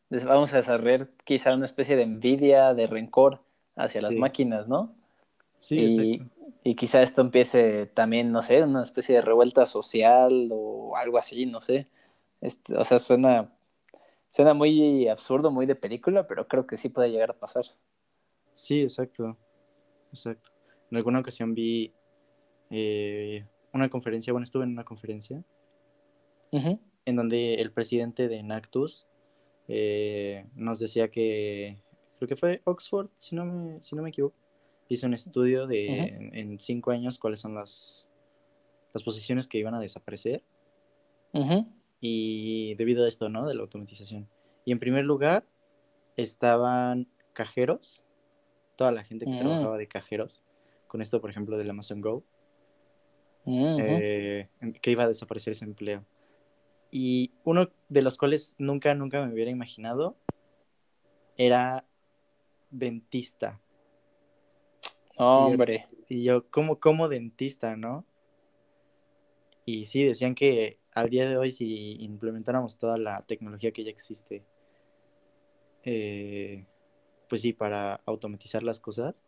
vamos 0.09 0.53
a 0.53 0.57
desarrollar 0.57 1.09
quizá 1.23 1.53
una 1.53 1.65
especie 1.65 1.95
de 1.95 2.03
envidia, 2.03 2.73
de 2.73 2.87
rencor 2.87 3.41
hacia 3.75 4.01
las 4.01 4.15
máquinas, 4.15 4.67
¿no? 4.67 4.93
Sí, 5.57 5.77
y, 5.77 6.21
y 6.63 6.75
quizá 6.75 7.01
esto 7.01 7.21
empiece 7.21 7.87
también, 7.87 8.31
no 8.31 8.41
sé, 8.41 8.63
una 8.63 8.83
especie 8.83 9.15
de 9.15 9.21
revuelta 9.21 9.65
social 9.65 10.49
o 10.51 10.95
algo 10.95 11.17
así, 11.17 11.45
no 11.45 11.61
sé. 11.61 11.87
Este, 12.39 12.75
o 12.75 12.85
sea, 12.85 12.99
suena, 12.99 13.53
suena 14.29 14.53
muy 14.53 15.07
absurdo, 15.07 15.51
muy 15.51 15.65
de 15.65 15.75
película, 15.75 16.27
pero 16.27 16.47
creo 16.47 16.67
que 16.67 16.77
sí 16.77 16.89
puede 16.89 17.09
llegar 17.09 17.31
a 17.31 17.39
pasar. 17.39 17.65
Sí, 18.53 18.81
exacto. 18.81 19.37
Exacto. 20.11 20.51
En 20.91 20.97
alguna 20.97 21.19
ocasión 21.19 21.55
vi 21.55 21.93
eh, 22.69 23.47
una 23.73 23.89
conferencia, 23.89 24.33
bueno, 24.33 24.43
estuve 24.43 24.65
en 24.65 24.71
una 24.71 24.85
conferencia 24.85 25.43
en 26.51 27.15
donde 27.15 27.55
el 27.55 27.71
presidente 27.71 28.27
de 28.27 28.43
Nactus 28.43 29.07
eh, 29.67 30.45
nos 30.53 30.79
decía 30.79 31.09
que, 31.09 31.81
creo 32.17 32.27
que 32.27 32.35
fue 32.35 32.61
Oxford, 32.65 33.09
si 33.13 33.35
no 33.35 33.45
me, 33.45 33.81
si 33.81 33.95
no 33.95 34.01
me 34.01 34.09
equivoco, 34.09 34.35
hizo 34.93 35.07
un 35.07 35.13
estudio 35.13 35.67
de 35.67 36.31
en, 36.33 36.59
cinco 36.59 36.91
años 36.91 37.17
cuáles 37.17 37.39
son 37.39 37.55
las, 37.55 38.09
las 38.93 39.03
posiciones 39.03 39.47
que 39.47 39.57
iban 39.57 39.73
a 39.73 39.79
desaparecer. 39.79 40.43
Y 42.01 42.75
debido 42.75 43.05
a 43.05 43.07
esto, 43.07 43.29
¿no? 43.29 43.47
De 43.47 43.55
la 43.55 43.61
automatización. 43.61 44.27
Y 44.65 44.71
en 44.71 44.79
primer 44.79 45.05
lugar 45.05 45.45
estaban 46.17 47.07
cajeros, 47.33 48.03
toda 48.75 48.91
la 48.91 49.03
gente 49.03 49.25
que 49.25 49.31
mm. 49.31 49.39
trabajaba 49.39 49.77
de 49.77 49.87
cajeros, 49.87 50.43
con 50.87 51.01
esto, 51.01 51.21
por 51.21 51.29
ejemplo, 51.29 51.57
del 51.57 51.69
Amazon 51.69 52.01
Go, 52.01 52.23
eh, 53.47 54.49
que 54.81 54.91
iba 54.91 55.03
a 55.03 55.07
desaparecer 55.07 55.51
ese 55.51 55.63
empleo. 55.63 56.05
Y 56.91 57.31
uno 57.45 57.69
de 57.87 58.01
los 58.01 58.17
cuales 58.17 58.55
nunca, 58.57 58.93
nunca 58.93 59.25
me 59.25 59.31
hubiera 59.31 59.51
imaginado 59.51 60.17
era 61.37 61.85
dentista. 62.71 63.61
Hombre. 65.23 65.87
Y, 66.09 66.23
yo, 66.23 66.49
¿cómo, 66.49 66.79
¿cómo 66.79 67.07
dentista, 67.07 67.75
no? 67.75 68.05
Y 69.65 69.85
sí, 69.85 70.03
decían 70.03 70.33
que 70.33 70.79
al 70.93 71.09
día 71.09 71.29
de 71.29 71.37
hoy, 71.37 71.51
si 71.51 71.95
implementáramos 72.01 72.77
toda 72.77 72.97
la 72.97 73.21
tecnología 73.21 73.71
que 73.71 73.83
ya 73.83 73.91
existe, 73.91 74.43
eh, 75.83 76.65
pues 77.29 77.43
sí, 77.43 77.53
para 77.53 78.01
automatizar 78.05 78.63
las 78.63 78.79
cosas, 78.79 79.23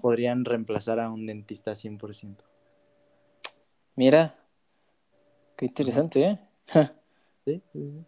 podrían 0.00 0.44
reemplazar 0.44 1.00
a 1.00 1.10
un 1.10 1.26
dentista 1.26 1.74
100%. 1.74 2.44
Mira, 3.96 4.38
qué 5.56 5.66
interesante, 5.66 6.24
¿eh? 6.24 6.38
sí, 7.44 7.62
sí, 7.72 7.88
sí. 7.88 8.04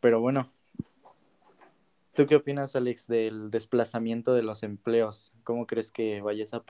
Pero 0.00 0.20
bueno, 0.20 0.50
¿tú 2.18 2.26
qué 2.26 2.34
opinas, 2.34 2.74
Alex, 2.74 3.06
del 3.06 3.48
desplazamiento 3.48 4.34
de 4.34 4.42
los 4.42 4.64
empleos? 4.64 5.32
¿Cómo 5.44 5.68
crees 5.68 5.92
que 5.92 6.20
vaya 6.20 6.42
esa 6.42 6.64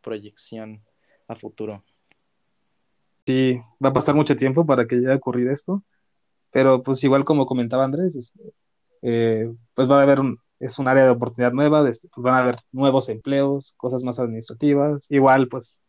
proyección 0.00 0.82
a 1.28 1.34
futuro? 1.34 1.84
sí, 3.26 3.60
va 3.84 3.90
a 3.90 3.92
pasar 3.92 4.14
mucho 4.14 4.34
tiempo 4.34 4.64
para 4.64 4.86
que 4.86 4.96
llegue 4.96 5.12
a 5.12 5.16
ocurrir 5.16 5.48
esto, 5.48 5.84
pero 6.50 6.82
pues 6.82 7.04
igual 7.04 7.26
como 7.26 7.44
comentaba 7.44 7.84
Andrés, 7.84 8.34
eh, 9.02 9.52
pues 9.74 9.90
va 9.90 9.98
a 10.00 10.02
haber 10.04 10.20
un, 10.20 10.38
es 10.58 10.78
un 10.78 10.88
área 10.88 11.04
de 11.04 11.10
oportunidad 11.10 11.52
nueva, 11.52 11.86
este, 11.90 12.08
pues 12.08 12.24
van 12.24 12.36
a 12.36 12.42
haber 12.42 12.56
nuevos 12.72 13.10
empleos, 13.10 13.74
cosas 13.76 14.04
más 14.04 14.18
administrativas, 14.18 15.06
igual 15.10 15.48
pues, 15.48 15.84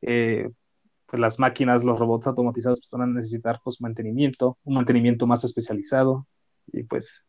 eh, 0.00 0.48
pues 1.04 1.20
las 1.20 1.38
máquinas, 1.38 1.84
los 1.84 1.98
robots 1.98 2.26
automatizados 2.26 2.88
van 2.90 3.02
a 3.02 3.06
necesitar 3.06 3.60
pues 3.62 3.82
mantenimiento, 3.82 4.56
un 4.64 4.76
mantenimiento 4.76 5.26
más 5.26 5.44
especializado 5.44 6.26
y 6.68 6.84
pues, 6.84 7.26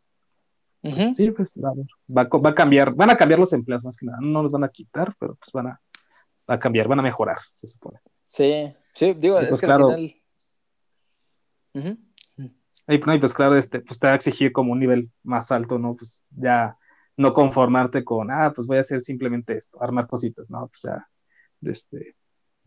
pues 0.81 1.15
sí, 1.15 1.31
pues 1.31 1.53
va, 1.53 1.73
va, 2.15 2.49
a 2.49 2.55
cambiar, 2.55 2.93
van 2.93 3.09
a 3.09 3.17
cambiar 3.17 3.39
los 3.39 3.53
empleos 3.53 3.83
más 3.83 3.97
que 3.97 4.05
nada, 4.05 4.19
no 4.21 4.43
los 4.43 4.51
van 4.51 4.63
a 4.63 4.69
quitar, 4.69 5.15
pero 5.19 5.35
pues 5.35 5.51
van 5.51 5.67
a, 5.67 5.81
va 6.49 6.55
a 6.55 6.59
cambiar, 6.59 6.87
van 6.87 6.99
a 6.99 7.03
mejorar, 7.03 7.39
se 7.53 7.67
supone. 7.67 7.99
Sí, 8.23 8.71
sí, 8.93 9.13
digo, 9.17 9.39
es 9.39 9.49
pues 9.49 9.61
que 9.61 9.67
claro. 9.67 9.89
al 9.89 10.13
final. 11.73 11.99
pues 13.19 13.33
claro, 13.33 13.57
este, 13.57 13.79
pues 13.81 13.99
te 13.99 14.07
va 14.07 14.13
a 14.13 14.15
exigir 14.15 14.51
como 14.51 14.71
un 14.71 14.79
nivel 14.79 15.11
más 15.23 15.51
alto, 15.51 15.79
¿no? 15.79 15.95
Pues 15.95 16.25
ya 16.29 16.77
no 17.17 17.33
conformarte 17.33 18.03
con, 18.03 18.29
ah, 18.31 18.53
pues 18.55 18.67
voy 18.67 18.77
a 18.77 18.81
hacer 18.81 19.01
simplemente 19.01 19.57
esto, 19.57 19.81
armar 19.81 20.07
cositas, 20.07 20.51
¿no? 20.51 20.67
Pues 20.67 20.81
ya 20.83 21.07
este, 21.63 22.15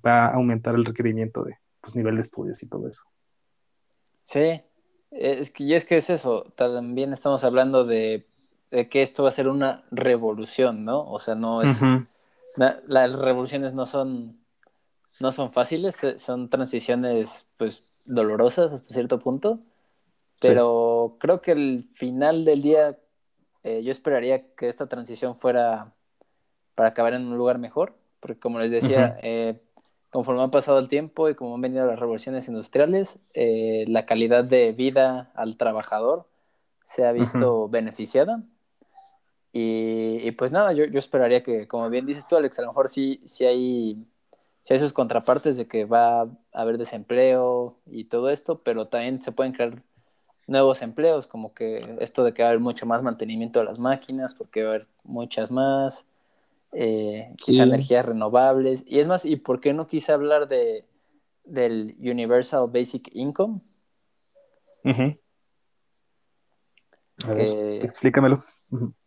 va 0.04 0.26
a 0.26 0.34
aumentar 0.34 0.74
el 0.74 0.84
requerimiento 0.84 1.44
de 1.44 1.56
pues, 1.80 1.94
nivel 1.94 2.16
de 2.16 2.22
estudios 2.22 2.62
y 2.62 2.68
todo 2.68 2.88
eso. 2.88 3.04
Sí, 4.22 4.62
es 5.10 5.50
que, 5.50 5.64
y 5.64 5.74
es 5.74 5.84
que 5.84 5.96
es 5.96 6.10
eso, 6.10 6.52
también 6.56 7.12
estamos 7.12 7.44
hablando 7.44 7.84
de, 7.84 8.24
que 8.70 9.02
esto 9.02 9.24
va 9.24 9.30
a 9.30 9.32
ser 9.32 9.48
una 9.48 9.84
revolución, 9.90 10.84
¿no? 10.84 11.10
O 11.10 11.18
sea, 11.18 11.34
no 11.34 11.62
es... 11.62 11.80
las 12.56 13.12
revoluciones 13.12 13.74
no 13.74 13.86
son, 13.86 14.40
no 15.20 15.32
son 15.32 15.52
fáciles, 15.52 16.02
eh, 16.04 16.18
son 16.18 16.48
transiciones 16.48 17.46
pues 17.56 17.90
dolorosas 18.06 18.72
hasta 18.72 18.94
cierto 18.94 19.18
punto, 19.18 19.60
pero 20.40 21.16
creo 21.20 21.40
que 21.40 21.52
el 21.52 21.88
final 21.92 22.44
del 22.44 22.62
día 22.62 22.98
eh, 23.62 23.82
yo 23.82 23.92
esperaría 23.92 24.54
que 24.54 24.68
esta 24.68 24.86
transición 24.86 25.36
fuera 25.36 25.92
para 26.74 26.90
acabar 26.90 27.14
en 27.14 27.26
un 27.26 27.36
lugar 27.36 27.58
mejor, 27.58 27.94
porque 28.20 28.40
como 28.40 28.58
les 28.58 28.70
decía, 28.70 29.18
eh, 29.22 29.60
conforme 30.10 30.42
ha 30.42 30.48
pasado 30.48 30.78
el 30.78 30.88
tiempo 30.88 31.28
y 31.28 31.34
como 31.34 31.54
han 31.54 31.60
venido 31.60 31.86
las 31.86 31.98
revoluciones 31.98 32.48
industriales, 32.48 33.18
eh, 33.34 33.84
la 33.88 34.06
calidad 34.06 34.44
de 34.44 34.72
vida 34.72 35.30
al 35.34 35.56
trabajador 35.56 36.26
se 36.84 37.06
ha 37.06 37.12
visto 37.12 37.68
beneficiada. 37.68 38.42
Y, 39.52 40.30
pues 40.32 40.52
nada, 40.52 40.72
yo, 40.72 40.84
yo, 40.84 40.98
esperaría 40.98 41.42
que, 41.42 41.66
como 41.66 41.88
bien 41.90 42.06
dices 42.06 42.26
tú, 42.28 42.36
Alex, 42.36 42.58
a 42.58 42.62
lo 42.62 42.68
mejor 42.68 42.88
sí, 42.88 43.20
sí, 43.26 43.44
hay, 43.44 44.06
sí 44.62 44.74
hay 44.74 44.80
sus 44.80 44.92
contrapartes 44.92 45.56
de 45.56 45.66
que 45.66 45.84
va 45.84 46.22
a 46.22 46.28
haber 46.52 46.78
desempleo 46.78 47.76
y 47.86 48.04
todo 48.04 48.30
esto, 48.30 48.60
pero 48.62 48.86
también 48.86 49.20
se 49.22 49.32
pueden 49.32 49.52
crear 49.52 49.82
nuevos 50.46 50.82
empleos, 50.82 51.26
como 51.26 51.54
que 51.54 51.96
esto 52.00 52.24
de 52.24 52.32
que 52.32 52.42
va 52.42 52.48
a 52.48 52.50
haber 52.50 52.60
mucho 52.60 52.86
más 52.86 53.02
mantenimiento 53.02 53.60
de 53.60 53.66
las 53.66 53.78
máquinas, 53.78 54.34
porque 54.34 54.62
va 54.62 54.70
a 54.70 54.74
haber 54.74 54.88
muchas 55.04 55.50
más, 55.50 56.06
eh, 56.72 57.34
energías 57.48 58.06
renovables. 58.06 58.84
Y 58.86 59.00
es 59.00 59.08
más, 59.08 59.24
¿y 59.24 59.36
por 59.36 59.60
qué 59.60 59.72
no 59.72 59.86
quise 59.86 60.12
hablar 60.12 60.48
de 60.48 60.86
del 61.44 61.96
Universal 61.98 62.68
Basic 62.72 63.08
Income? 63.12 63.60
explícamelo. 67.82 68.38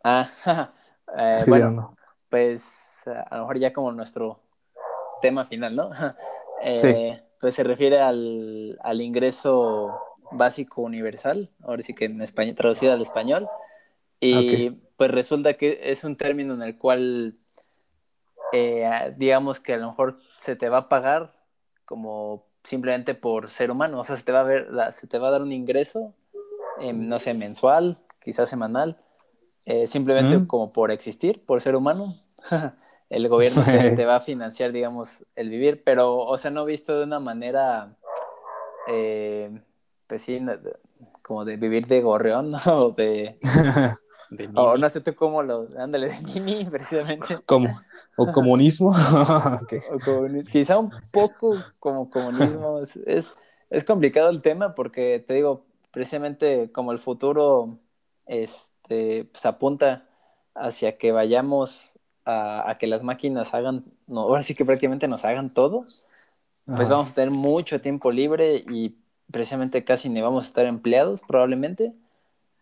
Ah, 0.04 0.30
eh, 1.18 1.44
bueno, 1.48 1.96
pues 2.30 3.02
a 3.06 3.36
lo 3.38 3.44
mejor 3.44 3.60
ya 3.60 3.74
como 3.74 3.92
nuestro 3.92 4.42
tema 5.22 5.46
final, 5.46 5.76
¿no? 5.76 5.92
Eh, 6.66 7.22
pues 7.42 7.56
se 7.56 7.64
refiere 7.66 8.00
al, 8.00 8.80
al 8.82 9.02
ingreso 9.02 10.00
básico 10.32 10.82
universal, 10.82 11.50
ahora 11.62 11.82
sí 11.82 11.94
que 11.94 12.06
en 12.06 12.22
español, 12.22 12.56
traducido 12.56 12.94
al 12.94 13.02
español. 13.02 13.50
Y 14.22 14.70
pues 14.96 15.12
resulta 15.12 15.56
que 15.56 15.78
es 15.84 16.06
un 16.06 16.16
término 16.16 16.54
en 16.54 16.62
el 16.62 16.78
cual, 16.78 17.36
eh, 18.54 19.14
digamos 19.18 19.60
que 19.60 19.74
a 19.74 19.78
lo 19.78 19.88
mejor 19.88 20.16
se 20.38 20.56
te 20.56 20.70
va 20.70 20.78
a 20.78 20.90
pagar 20.90 21.34
como 21.84 22.46
simplemente 22.64 23.14
por 23.14 23.50
ser 23.50 23.72
humano, 23.72 24.00
o 24.00 24.04
sea, 24.06 24.16
se 24.16 24.24
te 24.24 24.32
va 24.32 24.40
a, 24.40 24.44
ver, 24.44 24.70
se 24.92 25.08
te 25.08 25.20
va 25.20 25.28
a 25.28 25.32
dar 25.32 25.42
un 25.42 25.52
ingreso, 25.52 26.14
no 26.94 27.20
sé, 27.20 27.34
mensual, 27.34 27.98
quizás 28.22 28.50
semanal, 28.50 28.98
eh, 29.66 29.88
simplemente 29.88 30.38
mm. 30.38 30.48
como 30.48 30.72
por 30.72 30.92
existir, 30.92 31.46
por 31.46 31.60
ser 31.60 31.76
humano. 31.76 32.16
el 33.10 33.28
gobierno 33.28 33.66
te, 33.66 34.06
va 34.06 34.16
a 34.16 34.22
financiar, 34.22 34.72
digamos, 34.72 35.26
el 35.36 35.50
vivir, 35.50 35.84
pero, 35.84 36.18
o 36.18 36.38
sea, 36.38 36.52
no 36.52 36.64
visto 36.64 36.98
de 36.98 37.04
una 37.04 37.20
manera 37.20 37.98
eh, 38.88 39.52
pues 40.08 40.22
sí, 40.22 40.40
como 41.22 41.46
de 41.46 41.58
vivir 41.58 41.88
de 41.88 42.02
gorreón, 42.02 42.52
¿no? 42.66 42.86
O 42.86 42.92
de... 42.92 43.40
o 44.56 44.78
no 44.78 44.90
sé 44.90 45.02
tú 45.02 45.16
cómo 45.16 45.44
lo... 45.44 45.68
Ándale, 45.78 46.10
de 46.10 46.22
Nini, 46.22 46.66
precisamente. 46.72 47.40
¿Cómo? 47.46 47.70
¿O 48.16 48.32
comunismo? 48.32 48.90
o 49.92 50.00
comunismo. 50.04 50.52
Quizá 50.52 50.78
un 50.78 50.92
poco 51.12 51.56
como 51.80 52.10
comunismo. 52.10 52.80
Es, 52.80 53.36
es, 53.70 53.84
complicado 53.84 54.30
el 54.30 54.42
tema 54.42 54.76
porque, 54.76 55.24
te 55.26 55.34
digo, 55.34 55.66
precisamente 55.92 56.72
como 56.72 56.92
el 56.92 57.00
futuro 57.00 57.80
este, 58.26 59.26
pues 59.26 59.46
apunta 59.46 60.06
hacia 60.56 60.98
que 60.98 61.12
vayamos 61.12 61.98
a, 62.26 62.70
a, 62.70 62.78
que 62.78 62.88
las 62.88 63.04
máquinas 63.04 63.54
hagan, 63.54 63.86
no, 64.08 64.22
ahora 64.22 64.44
sí 64.44 64.56
que 64.56 64.66
prácticamente 64.66 65.08
nos 65.08 65.26
hagan 65.26 65.54
todo, 65.54 65.88
pues 66.66 66.88
vamos 66.88 67.12
a 67.12 67.14
tener 67.16 67.32
mucho 67.32 67.82
tiempo 67.82 68.12
libre 68.12 68.64
y 68.70 68.96
precisamente 69.32 69.84
casi 69.84 70.10
ni 70.10 70.22
vamos 70.22 70.46
a 70.46 70.48
estar 70.48 70.66
empleados 70.66 71.22
probablemente. 71.28 71.94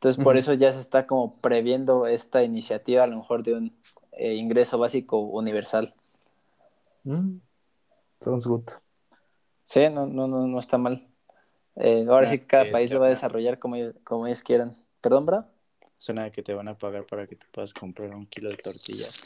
Entonces 0.02 0.24
por 0.24 0.36
eso 0.36 0.56
ya 0.56 0.74
se 0.74 0.80
está 0.80 1.06
como 1.06 1.36
previendo 1.42 2.08
esta 2.08 2.44
iniciativa 2.44 3.04
a 3.04 3.08
lo 3.08 3.18
mejor 3.18 3.44
de 3.44 3.54
un 3.54 3.80
eh, 4.14 4.34
ingreso 4.34 4.80
básico 4.80 5.20
universal. 5.20 5.94
Mm. 7.04 7.38
Sounds 8.20 8.48
good. 8.48 8.64
Sí, 9.64 9.82
no, 9.92 10.08
no, 10.08 10.28
no, 10.28 10.48
no 10.48 10.58
está 10.58 10.80
mal. 10.80 11.08
Eh, 11.76 12.04
ahora 12.10 12.26
sí 12.26 12.40
que 12.40 12.48
cada 12.48 12.72
país 12.72 12.90
lo 12.90 13.00
va 13.00 13.06
a 13.06 13.10
desarrollar 13.10 13.60
como, 13.60 13.76
como 14.04 14.26
ellos 14.26 14.42
quieran. 14.42 14.76
¿Perdón, 15.02 15.28
Bra? 15.28 15.52
Suena 15.98 16.32
que 16.32 16.42
te 16.42 16.56
van 16.56 16.68
a 16.68 16.76
pagar 16.76 17.06
para 17.06 17.28
que 17.28 17.36
te 17.36 17.46
puedas 17.52 17.72
comprar 17.72 18.10
un 18.10 18.26
kilo 18.26 18.50
de 18.50 18.58
tortillas 18.58 19.22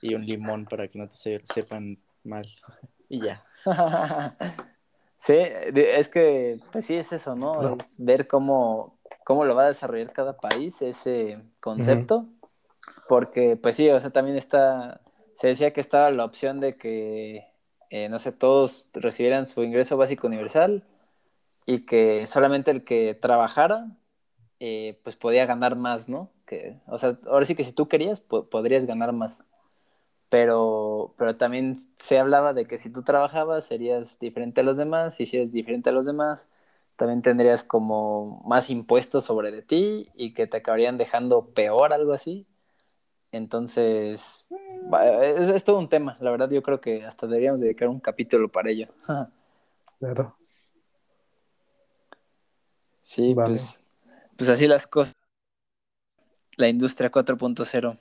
y, 0.00 0.14
un 0.14 0.24
limón 0.24 0.64
para 0.64 0.86
que 0.86 0.96
no 0.96 1.08
te 1.08 1.42
sepan 1.42 1.98
mal. 2.22 2.46
y 3.08 3.20
ya. 3.20 3.44
Sí, 5.18 5.36
es 5.38 6.08
que, 6.08 6.58
pues 6.72 6.84
sí, 6.84 6.96
es 6.96 7.12
eso, 7.12 7.36
¿no? 7.36 7.76
Es 7.76 7.94
ver 8.04 8.26
cómo, 8.26 8.98
cómo 9.24 9.44
lo 9.44 9.54
va 9.54 9.64
a 9.64 9.68
desarrollar 9.68 10.12
cada 10.12 10.36
país, 10.36 10.82
ese 10.82 11.40
concepto. 11.60 12.26
Porque, 13.08 13.56
pues 13.56 13.76
sí, 13.76 13.88
o 13.90 14.00
sea, 14.00 14.10
también 14.10 14.36
está, 14.36 15.00
se 15.34 15.48
decía 15.48 15.72
que 15.72 15.80
estaba 15.80 16.10
la 16.10 16.24
opción 16.24 16.60
de 16.60 16.76
que, 16.76 17.46
eh, 17.90 18.08
no 18.08 18.18
sé, 18.18 18.32
todos 18.32 18.90
recibieran 18.94 19.46
su 19.46 19.62
ingreso 19.62 19.96
básico 19.96 20.26
universal 20.26 20.84
y 21.66 21.86
que 21.86 22.26
solamente 22.26 22.70
el 22.70 22.84
que 22.84 23.14
trabajara, 23.14 23.86
eh, 24.60 25.00
pues 25.04 25.16
podía 25.16 25.46
ganar 25.46 25.76
más, 25.76 26.08
¿no? 26.08 26.30
Que, 26.46 26.80
o 26.86 26.98
sea, 26.98 27.18
ahora 27.26 27.46
sí 27.46 27.54
que 27.54 27.64
si 27.64 27.72
tú 27.72 27.88
querías, 27.88 28.20
podrías 28.20 28.86
ganar 28.86 29.12
más 29.12 29.44
pero, 30.32 31.14
pero 31.18 31.36
también 31.36 31.76
se 31.98 32.18
hablaba 32.18 32.54
de 32.54 32.64
que 32.64 32.78
si 32.78 32.90
tú 32.90 33.02
trabajabas 33.02 33.66
serías 33.66 34.18
diferente 34.18 34.62
a 34.62 34.64
los 34.64 34.78
demás, 34.78 35.20
y 35.20 35.26
si 35.26 35.36
eres 35.36 35.52
diferente 35.52 35.90
a 35.90 35.92
los 35.92 36.06
demás, 36.06 36.48
también 37.02 37.20
tendrías 37.20 37.64
como 37.64 38.44
más 38.46 38.70
impuestos 38.70 39.24
sobre 39.24 39.50
de 39.50 39.60
ti 39.60 40.08
y 40.14 40.34
que 40.34 40.46
te 40.46 40.58
acabarían 40.58 40.98
dejando 40.98 41.48
peor, 41.48 41.92
algo 41.92 42.12
así. 42.12 42.46
Entonces, 43.32 44.54
es, 45.24 45.48
es, 45.48 45.64
todo 45.64 45.80
un 45.80 45.88
tema, 45.88 46.16
la 46.20 46.30
verdad 46.30 46.48
yo 46.48 46.62
creo 46.62 46.80
que 46.80 47.04
hasta 47.04 47.26
deberíamos 47.26 47.58
dedicar 47.58 47.88
un 47.88 47.98
capítulo 47.98 48.48
para 48.48 48.70
ello. 48.70 48.86
Claro. 49.98 50.36
Sí, 53.00 53.36
pues, 53.36 53.84
pues 54.36 54.50
así 54.50 54.66
las 54.66 54.88
cosas. 54.88 55.14
La 56.56 56.68
industria 56.68 57.08
4.0 57.08 57.98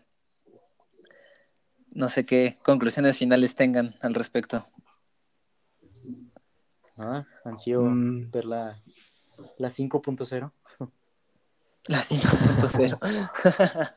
no 1.92 2.10
sé 2.10 2.26
qué 2.26 2.58
conclusiones 2.64 3.18
finales 3.18 3.56
tengan 3.56 3.96
al 4.02 4.14
respecto. 4.14 4.66
Ah, 7.02 7.26
han 7.46 7.58
sido 7.58 7.82
mm. 7.82 8.30
ver 8.30 8.46
la, 8.46 8.80
la 9.58 9.70
5.0. 9.70 10.52
La 11.86 11.98
5.0. 12.02 13.94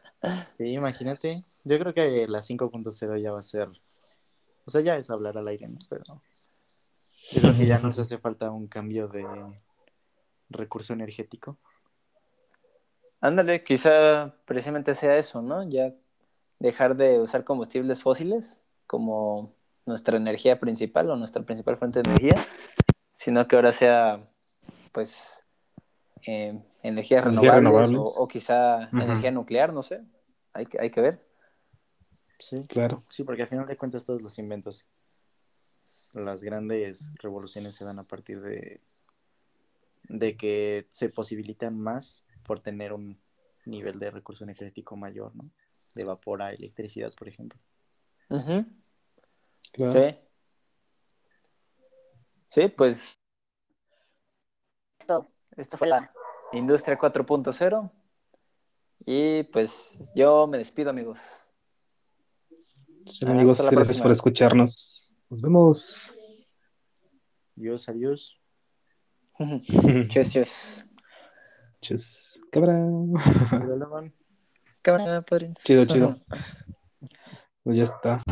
sí, 0.59 0.65
imagínate. 0.73 1.45
Yo 1.65 1.79
creo 1.79 1.93
que 1.93 2.27
la 2.29 2.39
5.0 2.41 3.21
ya 3.21 3.33
va 3.33 3.41
a 3.41 3.43
ser. 3.43 3.69
O 4.65 4.71
sea, 4.71 4.81
ya 4.81 4.97
es 4.97 5.11
hablar 5.11 5.37
al 5.37 5.49
aire, 5.49 5.69
¿no? 5.69 5.79
Pero 5.91 6.23
yo 7.31 7.41
creo 7.43 7.55
que 7.55 7.67
ya 7.67 7.79
nos 7.79 7.99
hace 7.99 8.17
falta 8.17 8.51
un 8.51 8.69
cambio 8.69 9.09
de 9.09 9.27
recurso 10.49 10.95
energético. 10.95 11.59
Ándale, 13.21 13.65
quizá 13.65 14.35
precisamente 14.47 14.95
sea 14.95 15.19
eso, 15.19 15.43
¿no? 15.43 15.69
Ya 15.69 15.95
dejar 16.59 16.97
de 16.97 17.21
usar 17.21 17.45
combustibles 17.45 18.03
fósiles 18.03 18.63
como 18.87 19.53
nuestra 19.87 20.17
energía 20.17 20.59
principal 20.59 21.11
o 21.11 21.17
nuestra 21.17 21.43
principal 21.43 21.77
fuente 21.77 22.03
de 22.03 22.11
energía, 22.11 22.47
sino 23.15 23.47
que 23.47 23.57
ahora 23.57 23.73
sea, 23.73 24.29
pues, 24.93 25.45
eh, 26.27 26.59
energías 26.83 27.25
renovables, 27.25 27.99
O, 27.99 28.29
quizá 28.29 28.89
energía 28.93 29.31
nuclear, 29.31 29.73
no 29.73 29.83
sé, 29.83 30.03
hay 30.53 30.67
que, 30.67 30.81
hay 30.81 30.91
que 30.91 31.01
ver. 31.01 31.27
Sí, 32.39 32.67
claro. 32.67 33.05
Sí, 33.09 33.25
porque 33.25 33.43
al 33.43 33.49
final 33.49 33.67
de 33.67 33.77
cuentas 33.77 34.05
todos 34.05 34.21
los 34.21 34.39
inventos, 34.39 34.87
las 36.15 36.43
grandes 36.43 37.11
revoluciones 37.17 37.75
se 37.75 37.85
dan 37.85 37.99
a 37.99 38.05
partir 38.05 38.41
de, 38.41 38.81
de 40.09 40.37
que 40.37 40.87
se 40.91 41.09
posibilitan 41.09 41.79
más 41.79 42.25
por 42.43 42.61
tener 42.61 42.93
un 42.93 43.19
nivel 43.65 43.99
de 43.99 44.11
recurso 44.11 44.45
energético 44.45 44.97
mayor, 44.97 45.35
¿no? 45.35 45.51
de 45.95 46.05
vapor 46.05 46.43
a 46.43 46.53
electricidad, 46.53 47.13
por 47.15 47.29
ejemplo. 47.29 47.59
Sí. 49.73 50.19
Sí, 52.55 52.69
pues 52.69 53.19
esto, 55.01 55.29
esto 55.57 55.77
fue 55.77 55.89
la 55.89 56.13
industria 56.53 56.97
4.0. 56.97 57.91
Y 59.05 59.43
pues 59.43 60.13
yo 60.15 60.47
me 60.47 60.59
despido, 60.59 60.91
amigos. 60.91 61.49
Sí, 63.07 63.27
amigos, 63.27 63.69
gracias 63.69 64.01
por 64.01 64.13
escucharnos. 64.13 65.13
Nos 65.29 65.43
vemos. 65.43 66.13
Adiós, 67.57 67.89
adiós. 67.89 68.41
Chus, 70.11 70.33
chus. 70.33 70.85
Chus. 71.81 72.41
Cabra. 72.53 72.79
Cabra, 74.81 75.25
Chido, 75.65 75.87
chido. 75.87 76.17
Pues 77.65 77.79
ya 77.79 77.85
está. 77.85 78.23